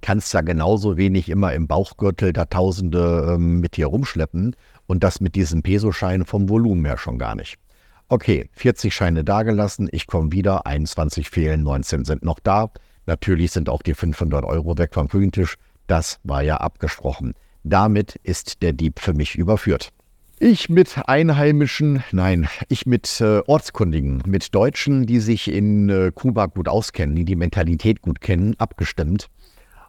Kannst 0.00 0.32
ja 0.32 0.40
genauso 0.40 0.96
wenig 0.96 1.28
immer 1.28 1.52
im 1.52 1.68
Bauchgürtel 1.68 2.32
da 2.32 2.46
Tausende 2.46 3.34
ähm, 3.34 3.60
mit 3.60 3.76
dir 3.76 3.88
rumschleppen 3.88 4.56
und 4.86 5.04
das 5.04 5.20
mit 5.20 5.34
diesem 5.34 5.62
Pesoschein 5.62 6.24
vom 6.24 6.48
Volumen 6.48 6.86
her 6.86 6.96
schon 6.96 7.18
gar 7.18 7.34
nicht. 7.34 7.58
Okay, 8.08 8.48
40 8.54 8.94
Scheine 8.94 9.24
dagelassen, 9.24 9.90
ich 9.92 10.06
komme 10.06 10.32
wieder, 10.32 10.64
21 10.64 11.28
fehlen, 11.28 11.64
19 11.64 12.06
sind 12.06 12.24
noch 12.24 12.40
da. 12.40 12.70
Natürlich 13.04 13.50
sind 13.50 13.68
auch 13.68 13.82
die 13.82 13.92
500 13.92 14.42
Euro 14.42 14.78
weg 14.78 14.94
vom 14.94 15.08
Küchentisch. 15.08 15.56
Das 15.86 16.18
war 16.24 16.40
ja 16.42 16.56
abgesprochen. 16.56 17.34
Damit 17.62 18.18
ist 18.22 18.62
der 18.62 18.72
Dieb 18.72 19.00
für 19.00 19.12
mich 19.12 19.34
überführt. 19.34 19.92
Ich 20.44 20.68
mit 20.68 20.98
Einheimischen, 21.06 22.02
nein, 22.10 22.48
ich 22.68 22.84
mit 22.84 23.20
äh, 23.20 23.42
Ortskundigen, 23.46 24.24
mit 24.26 24.52
Deutschen, 24.56 25.06
die 25.06 25.20
sich 25.20 25.46
in 25.46 25.88
äh, 25.88 26.10
Kuba 26.12 26.46
gut 26.46 26.66
auskennen, 26.66 27.14
die 27.14 27.24
die 27.24 27.36
Mentalität 27.36 28.02
gut 28.02 28.20
kennen, 28.20 28.56
abgestimmt. 28.58 29.28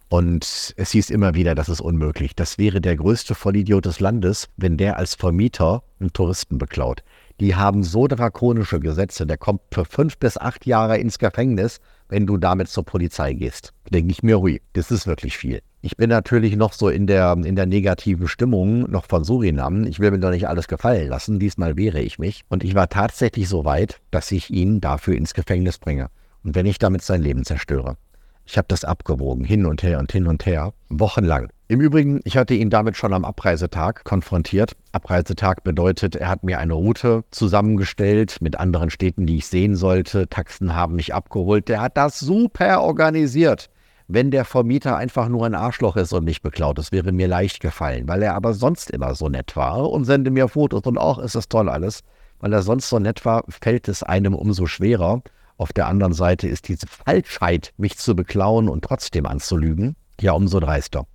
Und 0.08 0.72
es 0.76 0.92
hieß 0.92 1.10
immer 1.10 1.34
wieder, 1.34 1.56
das 1.56 1.68
ist 1.68 1.80
unmöglich. 1.80 2.36
Das 2.36 2.56
wäre 2.56 2.80
der 2.80 2.94
größte 2.94 3.34
Vollidiot 3.34 3.84
des 3.84 3.98
Landes, 3.98 4.48
wenn 4.56 4.76
der 4.76 4.96
als 4.96 5.16
Vermieter 5.16 5.82
einen 5.98 6.12
Touristen 6.12 6.56
beklaut. 6.56 7.02
Die 7.40 7.56
haben 7.56 7.82
so 7.82 8.06
drakonische 8.06 8.78
Gesetze, 8.78 9.26
der 9.26 9.38
kommt 9.38 9.60
für 9.72 9.84
fünf 9.84 10.18
bis 10.18 10.36
acht 10.36 10.66
Jahre 10.66 10.98
ins 10.98 11.18
Gefängnis, 11.18 11.80
wenn 12.08 12.28
du 12.28 12.36
damit 12.36 12.68
zur 12.68 12.84
Polizei 12.84 13.32
gehst. 13.32 13.72
Denke 13.90 14.12
ich 14.12 14.22
mir, 14.22 14.38
hui, 14.38 14.62
das 14.74 14.92
ist 14.92 15.08
wirklich 15.08 15.36
viel. 15.36 15.62
Ich 15.86 15.98
bin 15.98 16.08
natürlich 16.08 16.56
noch 16.56 16.72
so 16.72 16.88
in 16.88 17.06
der, 17.06 17.36
in 17.44 17.56
der 17.56 17.66
negativen 17.66 18.26
Stimmung 18.26 18.90
noch 18.90 19.04
von 19.04 19.22
Surinam. 19.22 19.84
Ich 19.84 20.00
will 20.00 20.12
mir 20.12 20.18
doch 20.18 20.30
nicht 20.30 20.48
alles 20.48 20.66
gefallen 20.66 21.10
lassen. 21.10 21.38
Diesmal 21.38 21.76
wehre 21.76 22.00
ich 22.00 22.18
mich. 22.18 22.40
Und 22.48 22.64
ich 22.64 22.74
war 22.74 22.88
tatsächlich 22.88 23.50
so 23.50 23.66
weit, 23.66 24.00
dass 24.10 24.32
ich 24.32 24.48
ihn 24.48 24.80
dafür 24.80 25.14
ins 25.14 25.34
Gefängnis 25.34 25.76
bringe. 25.76 26.08
Und 26.42 26.54
wenn 26.54 26.64
ich 26.64 26.78
damit 26.78 27.02
sein 27.02 27.20
Leben 27.20 27.44
zerstöre. 27.44 27.98
Ich 28.46 28.56
habe 28.56 28.64
das 28.68 28.82
abgewogen, 28.82 29.44
hin 29.44 29.66
und 29.66 29.82
her 29.82 29.98
und 29.98 30.10
hin 30.10 30.26
und 30.26 30.46
her, 30.46 30.72
wochenlang. 30.88 31.50
Im 31.68 31.82
Übrigen, 31.82 32.22
ich 32.24 32.38
hatte 32.38 32.54
ihn 32.54 32.70
damit 32.70 32.96
schon 32.96 33.12
am 33.12 33.26
Abreisetag 33.26 34.04
konfrontiert. 34.04 34.72
Abreisetag 34.92 35.64
bedeutet, 35.64 36.16
er 36.16 36.30
hat 36.30 36.44
mir 36.44 36.60
eine 36.60 36.72
Route 36.72 37.24
zusammengestellt 37.30 38.38
mit 38.40 38.58
anderen 38.58 38.88
Städten, 38.88 39.26
die 39.26 39.36
ich 39.36 39.46
sehen 39.46 39.76
sollte. 39.76 40.30
Taxen 40.30 40.74
haben 40.74 40.96
mich 40.96 41.12
abgeholt. 41.12 41.68
Der 41.68 41.82
hat 41.82 41.98
das 41.98 42.20
super 42.20 42.80
organisiert 42.80 43.68
wenn 44.08 44.30
der 44.30 44.44
Vermieter 44.44 44.96
einfach 44.96 45.28
nur 45.28 45.46
ein 45.46 45.54
Arschloch 45.54 45.96
ist 45.96 46.12
und 46.12 46.24
mich 46.24 46.42
beklaut. 46.42 46.78
Das 46.78 46.92
wäre 46.92 47.12
mir 47.12 47.28
leicht 47.28 47.60
gefallen, 47.60 48.06
weil 48.08 48.22
er 48.22 48.34
aber 48.34 48.54
sonst 48.54 48.90
immer 48.90 49.14
so 49.14 49.28
nett 49.28 49.56
war 49.56 49.90
und 49.90 50.04
sende 50.04 50.30
mir 50.30 50.48
Fotos 50.48 50.82
und 50.84 50.98
auch 50.98 51.18
ist 51.18 51.34
es 51.34 51.48
toll 51.48 51.68
alles. 51.68 52.00
Weil 52.40 52.52
er 52.52 52.62
sonst 52.62 52.88
so 52.88 52.98
nett 52.98 53.24
war, 53.24 53.44
fällt 53.48 53.88
es 53.88 54.02
einem 54.02 54.34
umso 54.34 54.66
schwerer. 54.66 55.22
Auf 55.56 55.72
der 55.72 55.86
anderen 55.86 56.12
Seite 56.12 56.48
ist 56.48 56.68
diese 56.68 56.86
Falschheit, 56.86 57.72
mich 57.76 57.96
zu 57.96 58.14
beklauen 58.14 58.68
und 58.68 58.84
trotzdem 58.84 59.24
anzulügen, 59.24 59.96
ja 60.20 60.32
umso 60.32 60.60
dreister. 60.60 61.06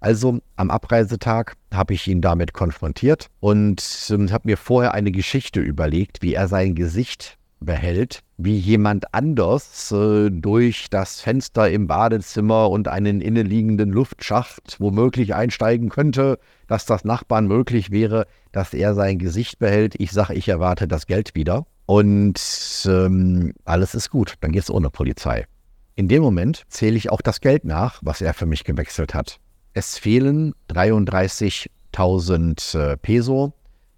Also 0.00 0.40
am 0.56 0.70
Abreisetag 0.70 1.54
habe 1.72 1.94
ich 1.94 2.08
ihn 2.08 2.20
damit 2.20 2.52
konfrontiert 2.52 3.28
und 3.38 4.08
ähm, 4.10 4.32
habe 4.32 4.48
mir 4.48 4.56
vorher 4.56 4.94
eine 4.94 5.12
Geschichte 5.12 5.60
überlegt, 5.60 6.22
wie 6.22 6.34
er 6.34 6.48
sein 6.48 6.74
Gesicht 6.74 7.38
behält, 7.62 8.20
wie 8.36 8.56
jemand 8.56 9.14
anders 9.14 9.92
äh, 9.92 10.30
durch 10.30 10.88
das 10.90 11.20
Fenster 11.20 11.70
im 11.70 11.86
Badezimmer 11.86 12.70
und 12.70 12.88
einen 12.88 13.20
innenliegenden 13.20 13.90
Luftschacht 13.90 14.76
womöglich 14.78 15.34
einsteigen 15.34 15.88
könnte, 15.88 16.38
dass 16.66 16.86
das 16.86 17.04
Nachbarn 17.04 17.46
möglich 17.46 17.90
wäre, 17.90 18.26
dass 18.52 18.74
er 18.74 18.94
sein 18.94 19.18
Gesicht 19.18 19.58
behält. 19.58 19.94
Ich 19.98 20.12
sage, 20.12 20.34
ich 20.34 20.48
erwarte 20.48 20.88
das 20.88 21.06
Geld 21.06 21.34
wieder 21.34 21.66
und 21.86 22.40
ähm, 22.86 23.54
alles 23.64 23.94
ist 23.94 24.10
gut, 24.10 24.34
dann 24.40 24.52
geht 24.52 24.62
es 24.62 24.70
ohne 24.70 24.90
Polizei. 24.90 25.46
In 25.94 26.08
dem 26.08 26.22
Moment 26.22 26.62
zähle 26.68 26.96
ich 26.96 27.10
auch 27.10 27.20
das 27.20 27.40
Geld 27.40 27.64
nach, 27.64 27.98
was 28.02 28.22
er 28.22 28.34
für 28.34 28.46
mich 28.46 28.64
gewechselt 28.64 29.14
hat. 29.14 29.38
Es 29.74 29.98
fehlen 29.98 30.54
33.000 30.70 32.78
äh, 32.78 32.96
Peso. 32.96 33.52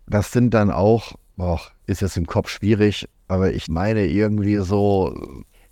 Das 0.07 0.33
sind 0.33 0.53
dann 0.55 0.70
auch, 0.70 1.14
boah, 1.37 1.61
ist 1.87 2.03
jetzt 2.03 2.16
im 2.16 2.27
Kopf 2.27 2.48
schwierig, 2.48 3.09
aber 3.35 3.53
ich 3.53 3.68
meine 3.68 4.07
irgendwie 4.07 4.57
so, 4.57 5.14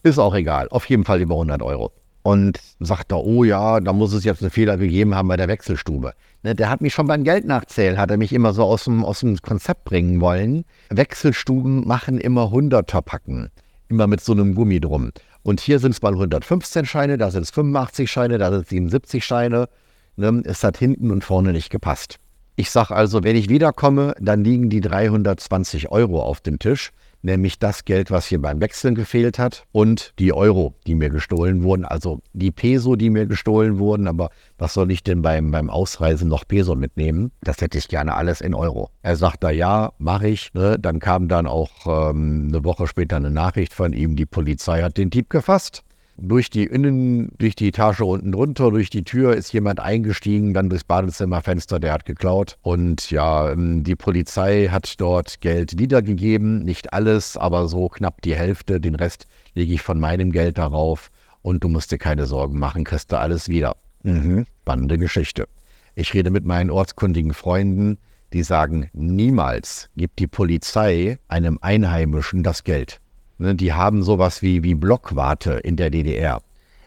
ist 0.03 0.18
auch 0.18 0.35
egal, 0.35 0.68
auf 0.70 0.88
jeden 0.88 1.05
Fall 1.05 1.20
über 1.20 1.35
100 1.35 1.62
Euro. 1.62 1.92
Und 2.25 2.61
sagt 2.79 3.11
er, 3.11 3.25
oh 3.25 3.42
ja, 3.42 3.81
da 3.81 3.92
muss 3.92 4.12
es 4.12 4.22
jetzt 4.22 4.42
einen 4.42 4.51
Fehler 4.51 4.77
gegeben 4.77 5.14
haben 5.14 5.27
bei 5.29 5.37
der 5.37 5.48
Wechselstube. 5.48 6.12
Ne, 6.44 6.55
der 6.55 6.70
hat 6.70 6.81
mich 6.81 6.94
schon 6.94 7.09
beim 7.09 7.25
Geld 7.25 7.44
nachzählen, 7.46 7.98
hat 7.98 8.11
er 8.11 8.16
mich 8.16 8.33
immer 8.33 8.53
so 8.53 8.62
aus 8.62 8.85
dem, 8.85 9.05
aus 9.05 9.20
dem 9.20 9.37
Konzept 9.38 9.85
bringen 9.85 10.20
wollen. 10.20 10.64
Wechselstuben 10.90 11.87
machen 11.87 12.18
immer 12.18 12.53
100er 12.53 13.03
Packen, 13.03 13.51
immer 13.88 14.07
mit 14.07 14.20
so 14.20 14.33
einem 14.33 14.55
Gummi 14.55 14.79
drum. 14.79 15.11
Und 15.42 15.61
hier 15.61 15.81
sind 15.81 15.92
es 15.92 16.03
mal 16.03 16.12
115 16.12 16.85
Scheine, 16.85 17.18
da 17.18 17.31
sind 17.31 17.42
es 17.42 17.51
85 17.51 18.09
Scheine, 18.09 18.38
da 18.38 18.51
sind 18.51 18.62
es 18.62 18.68
77 18.68 19.25
Scheine. 19.25 19.68
Ne, 20.16 20.42
es 20.44 20.62
hat 20.62 20.77
hinten 20.79 21.11
und 21.11 21.25
vorne 21.25 21.53
nicht 21.53 21.70
gepasst. 21.70 22.18
Ich 22.55 22.70
sage 22.70 22.94
also, 22.94 23.25
wenn 23.25 23.35
ich 23.35 23.48
wiederkomme, 23.48 24.14
dann 24.20 24.44
liegen 24.44 24.68
die 24.68 24.81
320 24.81 25.90
Euro 25.90 26.22
auf 26.22 26.40
dem 26.40 26.59
Tisch 26.59 26.92
nämlich 27.22 27.58
das 27.58 27.85
Geld, 27.85 28.11
was 28.11 28.26
hier 28.26 28.40
beim 28.40 28.61
Wechseln 28.61 28.94
gefehlt 28.94 29.38
hat 29.38 29.64
und 29.72 30.12
die 30.18 30.32
Euro, 30.32 30.74
die 30.87 30.94
mir 30.94 31.11
gestohlen 31.11 31.62
wurden, 31.62 31.85
also 31.85 32.20
die 32.32 32.50
Peso, 32.50 32.96
die 32.96 33.11
mir 33.11 33.26
gestohlen 33.26 33.78
wurden, 33.78 34.08
aber 34.08 34.30
was 34.58 34.74
soll 34.74 34.90
ich 34.90 35.02
denn 35.02 35.22
beim, 35.22 35.50
beim 35.50 35.70
Ausreisen 35.70 36.28
noch 36.28 36.46
Peso 36.46 36.74
mitnehmen? 36.74 37.32
Das 37.42 37.61
hätte 37.61 37.78
ich 37.78 37.88
gerne 37.88 38.14
alles 38.14 38.40
in 38.40 38.54
Euro. 38.54 38.90
Er 39.02 39.16
sagt 39.16 39.44
da, 39.44 39.50
ja, 39.50 39.92
mache 39.98 40.28
ich. 40.28 40.52
Ne? 40.54 40.78
Dann 40.78 40.98
kam 40.98 41.28
dann 41.28 41.46
auch 41.46 41.70
ähm, 41.87 42.48
eine 42.48 42.64
Woche 42.64 42.87
später 42.87 43.16
eine 43.16 43.30
Nachricht 43.30 43.72
von 43.72 43.92
ihm, 43.92 44.16
die 44.16 44.26
Polizei 44.26 44.82
hat 44.82 44.96
den 44.96 45.11
Dieb 45.11 45.30
gefasst 45.30 45.82
durch 46.22 46.50
die 46.50 46.64
Innen, 46.64 47.32
durch 47.38 47.56
die 47.56 47.68
Etage 47.68 48.00
unten 48.00 48.32
drunter, 48.32 48.70
durch 48.70 48.90
die 48.90 49.02
Tür 49.02 49.35
ist 49.35 49.52
jemand 49.52 49.80
eingestiegen, 49.80 50.54
dann 50.54 50.70
durchs 50.70 50.85
Badezimmerfenster, 50.85 51.80
der 51.80 51.92
hat 51.92 52.06
geklaut. 52.06 52.58
Und 52.62 53.11
ja, 53.11 53.50
ähm, 53.50 53.82
die 53.82 53.96
Polizei 53.96 54.68
hat 54.70 55.00
dort 55.00 55.40
Geld 55.40 55.78
wiedergegeben. 55.78 56.62
Nicht 56.62 56.92
alles, 56.92 57.37
aber 57.37 57.66
so 57.68 57.88
knapp 57.88 58.22
die 58.22 58.37
Hälfte. 58.37 58.80
Den 58.80 58.94
Rest 58.94 59.26
lege 59.54 59.74
ich 59.74 59.82
von 59.82 59.98
meinem 59.98 60.30
Geld 60.30 60.58
darauf. 60.58 61.11
Und 61.42 61.64
du 61.64 61.68
musst 61.68 61.90
dir 61.90 61.98
keine 61.98 62.26
Sorgen 62.26 62.58
machen, 62.58 62.85
kriegst 62.85 63.11
du 63.11 63.18
alles 63.18 63.48
wieder. 63.48 63.76
Mhm. 64.04 64.46
Spannende 64.62 64.98
Geschichte. 64.98 65.48
Ich 65.96 66.14
rede 66.14 66.30
mit 66.30 66.44
meinen 66.44 66.70
ortskundigen 66.70 67.35
Freunden, 67.35 67.98
die 68.32 68.44
sagen, 68.44 68.88
niemals 68.92 69.90
gibt 69.96 70.20
die 70.20 70.28
Polizei 70.28 71.18
einem 71.26 71.58
Einheimischen 71.61 72.44
das 72.44 72.64
Geld. 72.64 73.02
Ne, 73.42 73.57
die 73.57 73.72
haben 73.72 74.05
sowas 74.05 74.40
wie, 74.40 74.62
wie 74.62 74.76
Blockwarte 74.76 75.55
in 75.55 75.74
der 75.74 75.90
DDR. 75.90 76.40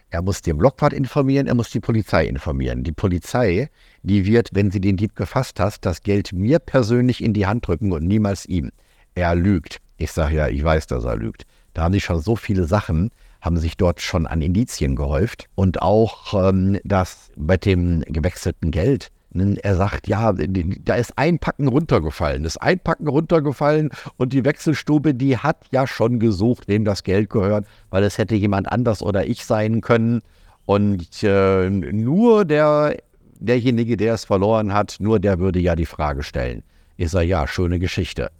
Er 0.08 0.22
muss 0.22 0.40
den 0.40 0.56
Blockwart 0.56 0.94
informieren, 0.94 1.46
er 1.46 1.54
muss 1.54 1.68
die 1.68 1.80
Polizei 1.80 2.24
informieren. 2.24 2.82
Die 2.82 2.92
Polizei, 2.92 3.68
die 4.02 4.24
wird, 4.24 4.48
wenn 4.54 4.70
sie 4.70 4.80
den 4.80 4.96
Dieb 4.96 5.14
gefasst 5.14 5.60
hat, 5.60 5.84
das 5.84 6.00
Geld 6.00 6.32
mir 6.32 6.58
persönlich 6.58 7.22
in 7.22 7.34
die 7.34 7.46
Hand 7.46 7.66
drücken 7.66 7.92
und 7.92 8.06
niemals 8.06 8.46
ihm. 8.46 8.70
Er 9.14 9.34
lügt. 9.34 9.82
Ich 9.98 10.12
sage 10.12 10.36
ja, 10.36 10.48
ich 10.48 10.64
weiß, 10.64 10.86
dass 10.86 11.04
er 11.04 11.16
lügt. 11.16 11.44
Da 11.74 11.82
haben 11.82 11.92
sich 11.92 12.04
schon 12.04 12.22
so 12.22 12.36
viele 12.36 12.64
Sachen, 12.64 13.10
haben 13.42 13.58
sich 13.58 13.76
dort 13.76 14.00
schon 14.00 14.26
an 14.26 14.40
Indizien 14.40 14.96
gehäuft. 14.96 15.48
Und 15.56 15.82
auch 15.82 16.48
ähm, 16.48 16.80
das 16.84 17.30
mit 17.36 17.66
dem 17.66 18.00
gewechselten 18.06 18.70
Geld, 18.70 19.10
er 19.40 19.76
sagt, 19.76 20.08
ja, 20.08 20.32
da 20.32 20.94
ist 20.94 21.16
ein 21.16 21.38
Packen 21.38 21.68
runtergefallen, 21.68 22.44
ist 22.44 22.58
ein 22.58 22.78
Packen 22.78 23.08
runtergefallen 23.08 23.90
und 24.16 24.32
die 24.32 24.44
Wechselstube, 24.44 25.14
die 25.14 25.38
hat 25.38 25.66
ja 25.70 25.86
schon 25.86 26.18
gesucht, 26.18 26.68
wem 26.68 26.84
das 26.84 27.02
Geld 27.02 27.30
gehört, 27.30 27.66
weil 27.90 28.04
es 28.04 28.18
hätte 28.18 28.34
jemand 28.34 28.70
anders 28.70 29.02
oder 29.02 29.26
ich 29.26 29.44
sein 29.44 29.80
können. 29.80 30.22
Und 30.64 31.22
äh, 31.22 31.70
nur 31.70 32.44
der, 32.44 32.96
derjenige, 33.38 33.96
der 33.96 34.14
es 34.14 34.24
verloren 34.24 34.72
hat, 34.72 34.96
nur 34.98 35.20
der 35.20 35.38
würde 35.38 35.60
ja 35.60 35.76
die 35.76 35.86
Frage 35.86 36.22
stellen. 36.22 36.62
Ich 36.96 37.10
sage, 37.10 37.26
ja, 37.26 37.46
schöne 37.46 37.78
Geschichte. 37.78 38.30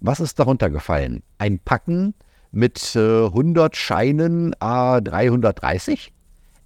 Was 0.00 0.20
ist 0.20 0.38
darunter 0.38 0.70
gefallen? 0.70 1.22
Ein 1.38 1.58
Packen 1.58 2.14
mit 2.52 2.94
äh, 2.94 3.24
100 3.24 3.76
Scheinen 3.76 4.54
A 4.60 5.00
330? 5.00 6.13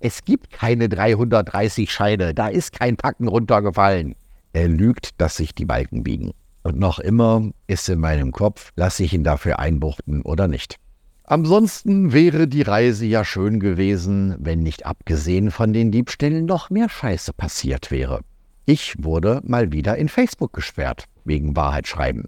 Es 0.01 0.25
gibt 0.25 0.51
keine 0.51 0.89
330 0.89 1.91
Scheine, 1.91 2.33
da 2.33 2.49
ist 2.49 2.73
kein 2.73 2.97
Packen 2.97 3.27
runtergefallen. 3.27 4.15
Er 4.53 4.69
lügt, 4.69 5.21
dass 5.21 5.37
sich 5.37 5.55
die 5.55 5.65
Balken 5.65 6.05
biegen. 6.05 6.33
Und 6.63 6.79
noch 6.79 6.99
immer 6.99 7.51
ist 7.67 7.89
in 7.89 7.99
meinem 7.99 8.31
Kopf, 8.31 8.73
lasse 8.77 9.03
ich 9.03 9.13
ihn 9.13 9.25
dafür 9.25 9.59
einbuchten 9.59 10.23
oder 10.23 10.47
nicht. 10.47 10.77
Ansonsten 11.25 12.13
wäre 12.13 12.47
die 12.47 12.63
Reise 12.63 13.07
ja 13.07 13.25
schön 13.25 13.61
gewesen, 13.61 14.37
wenn 14.39 14.61
nicht 14.61 14.87
abgesehen 14.87 15.51
von 15.51 15.73
den 15.73 15.91
Diebstählen 15.91 16.47
noch 16.47 16.71
mehr 16.71 16.89
Scheiße 16.89 17.33
passiert 17.33 17.91
wäre. 17.91 18.21
Ich 18.65 18.95
wurde 19.03 19.41
mal 19.45 19.73
wieder 19.73 19.97
in 19.97 20.09
Facebook 20.09 20.53
gesperrt, 20.53 21.05
wegen 21.25 21.57
Wahrheitsschreiben. 21.57 22.27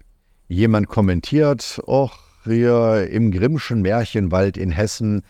Jemand 0.49 0.87
kommentiert, 0.87 1.81
och, 1.87 2.17
hier 2.43 3.07
im 3.09 3.31
Grimmschen 3.31 3.81
Märchenwald 3.81 4.57
in 4.57 4.71
Hessen 4.71 5.21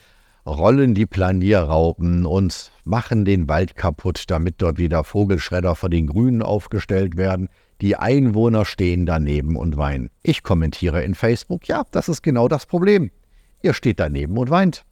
rollen 0.45 0.93
die 0.93 1.05
Planierraupen 1.05 2.25
und 2.25 2.71
machen 2.83 3.25
den 3.25 3.47
Wald 3.47 3.75
kaputt, 3.75 4.23
damit 4.27 4.55
dort 4.57 4.77
wieder 4.77 5.03
Vogelschredder 5.03 5.75
von 5.75 5.91
den 5.91 6.07
Grünen 6.07 6.41
aufgestellt 6.41 7.17
werden. 7.17 7.49
Die 7.81 7.95
Einwohner 7.95 8.65
stehen 8.65 9.05
daneben 9.05 9.55
und 9.55 9.77
weinen. 9.77 10.09
Ich 10.23 10.43
kommentiere 10.43 11.03
in 11.03 11.15
Facebook, 11.15 11.67
ja, 11.67 11.83
das 11.91 12.09
ist 12.09 12.21
genau 12.21 12.47
das 12.47 12.65
Problem. 12.65 13.11
Ihr 13.61 13.73
steht 13.73 13.99
daneben 13.99 14.37
und 14.37 14.49
weint. 14.49 14.83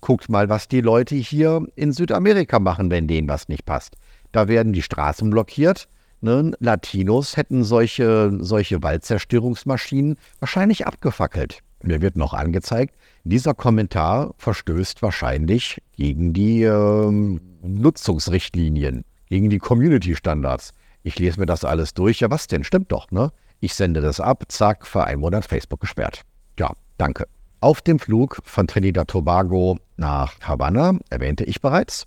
Guckt 0.00 0.30
mal, 0.30 0.48
was 0.48 0.68
die 0.68 0.80
Leute 0.80 1.14
hier 1.14 1.66
in 1.76 1.92
Südamerika 1.92 2.58
machen, 2.58 2.90
wenn 2.90 3.06
denen 3.06 3.28
was 3.28 3.48
nicht 3.48 3.66
passt. 3.66 3.96
Da 4.32 4.48
werden 4.48 4.72
die 4.72 4.82
Straßen 4.82 5.28
blockiert. 5.28 5.88
Ne? 6.22 6.52
Latinos 6.60 7.36
hätten 7.36 7.64
solche, 7.64 8.32
solche 8.40 8.82
Waldzerstörungsmaschinen 8.82 10.16
wahrscheinlich 10.38 10.86
abgefackelt. 10.86 11.62
Mir 11.82 12.02
wird 12.02 12.16
noch 12.16 12.34
angezeigt, 12.34 12.94
dieser 13.24 13.54
Kommentar 13.54 14.34
verstößt 14.38 15.02
wahrscheinlich 15.02 15.80
gegen 15.96 16.32
die 16.32 16.62
äh, 16.62 17.10
Nutzungsrichtlinien, 17.62 19.04
gegen 19.28 19.50
die 19.50 19.58
Community-Standards. 19.58 20.72
Ich 21.02 21.18
lese 21.18 21.40
mir 21.40 21.46
das 21.46 21.64
alles 21.64 21.94
durch. 21.94 22.20
Ja, 22.20 22.30
was 22.30 22.46
denn? 22.46 22.64
Stimmt 22.64 22.92
doch, 22.92 23.10
ne? 23.10 23.32
Ich 23.60 23.74
sende 23.74 24.00
das 24.00 24.20
ab, 24.20 24.44
zack, 24.48 24.86
für 24.86 25.04
einen 25.04 25.20
Monat 25.20 25.44
Facebook 25.44 25.80
gesperrt. 25.80 26.22
Ja, 26.58 26.72
danke. 26.98 27.26
Auf 27.60 27.82
dem 27.82 27.98
Flug 27.98 28.40
von 28.44 28.66
Trinidad 28.66 29.08
Tobago 29.08 29.78
nach 29.96 30.40
Havanna, 30.40 30.98
erwähnte 31.10 31.44
ich 31.44 31.60
bereits, 31.60 32.06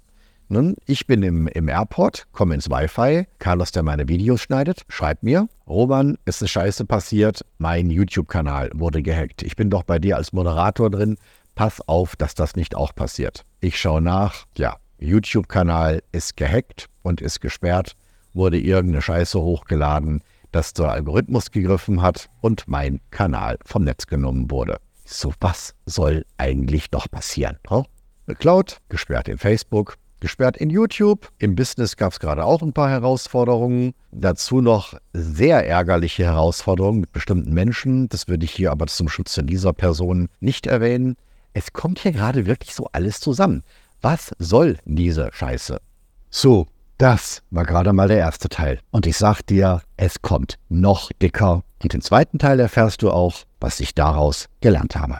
ich 0.85 1.07
bin 1.07 1.23
im, 1.23 1.47
im 1.47 1.67
Airport, 1.67 2.27
komme 2.31 2.55
ins 2.55 2.69
Wi-Fi. 2.69 3.27
Carlos, 3.39 3.71
der 3.71 3.83
meine 3.83 4.07
Videos 4.07 4.41
schneidet, 4.41 4.83
schreibt 4.87 5.23
mir: 5.23 5.47
Roman, 5.67 6.17
ist 6.25 6.41
eine 6.41 6.47
Scheiße 6.47 6.85
passiert. 6.85 7.45
Mein 7.57 7.89
YouTube-Kanal 7.89 8.71
wurde 8.73 9.01
gehackt. 9.01 9.43
Ich 9.43 9.55
bin 9.55 9.69
doch 9.69 9.83
bei 9.83 9.99
dir 9.99 10.17
als 10.17 10.33
Moderator 10.33 10.89
drin. 10.89 11.17
Pass 11.55 11.81
auf, 11.87 12.15
dass 12.15 12.35
das 12.35 12.55
nicht 12.55 12.75
auch 12.75 12.95
passiert. 12.95 13.43
Ich 13.61 13.79
schaue 13.79 14.01
nach. 14.01 14.45
Ja, 14.57 14.77
YouTube-Kanal 14.99 16.01
ist 16.11 16.37
gehackt 16.37 16.87
und 17.01 17.21
ist 17.21 17.41
gesperrt. 17.41 17.95
Wurde 18.33 18.59
irgendeine 18.59 19.01
Scheiße 19.01 19.39
hochgeladen, 19.39 20.23
dass 20.51 20.73
der 20.73 20.89
Algorithmus 20.89 21.51
gegriffen 21.51 22.01
hat 22.01 22.29
und 22.41 22.67
mein 22.67 23.01
Kanal 23.11 23.57
vom 23.65 23.83
Netz 23.83 24.07
genommen 24.07 24.49
wurde. 24.49 24.77
So 25.05 25.33
was 25.39 25.75
soll 25.85 26.25
eigentlich 26.37 26.89
doch 26.89 27.09
passieren? 27.09 27.57
Oh? 27.69 27.83
Geklaut, 28.25 28.77
gesperrt 28.87 29.27
in 29.27 29.37
Facebook, 29.37 29.97
gesperrt 30.23 30.55
in 30.55 30.69
YouTube. 30.69 31.29
Im 31.37 31.53
Business 31.53 31.97
gab 31.97 32.13
es 32.13 32.19
gerade 32.21 32.45
auch 32.45 32.61
ein 32.61 32.71
paar 32.71 32.89
Herausforderungen. 32.89 33.93
Dazu 34.11 34.61
noch 34.61 34.93
sehr 35.11 35.67
ärgerliche 35.67 36.23
Herausforderungen 36.23 37.01
mit 37.01 37.11
bestimmten 37.11 37.53
Menschen. 37.53 38.07
Das 38.07 38.29
würde 38.29 38.45
ich 38.45 38.51
hier 38.51 38.71
aber 38.71 38.87
zum 38.87 39.09
Schutze 39.09 39.43
dieser 39.43 39.73
Person 39.73 40.29
nicht 40.39 40.65
erwähnen. 40.65 41.17
Es 41.53 41.73
kommt 41.73 41.99
hier 41.99 42.13
gerade 42.13 42.45
wirklich 42.45 42.73
so 42.73 42.87
alles 42.93 43.19
zusammen. 43.19 43.63
Was 44.01 44.31
soll 44.39 44.77
diese 44.85 45.29
Scheiße? 45.33 45.81
So, 46.29 46.67
das 46.97 47.41
war 47.51 47.65
gerade 47.65 47.91
mal 47.91 48.07
der 48.07 48.19
erste 48.19 48.47
Teil. 48.47 48.79
Und 48.91 49.05
ich 49.05 49.17
sag 49.17 49.41
dir, 49.41 49.81
es 49.97 50.21
kommt 50.21 50.57
noch 50.69 51.11
dicker. 51.21 51.63
Und 51.83 51.93
im 51.93 52.01
zweiten 52.01 52.39
Teil 52.39 52.61
erfährst 52.61 53.01
du 53.01 53.11
auch, 53.11 53.43
was 53.59 53.81
ich 53.81 53.93
daraus 53.93 54.47
gelernt 54.61 54.95
habe. 54.95 55.19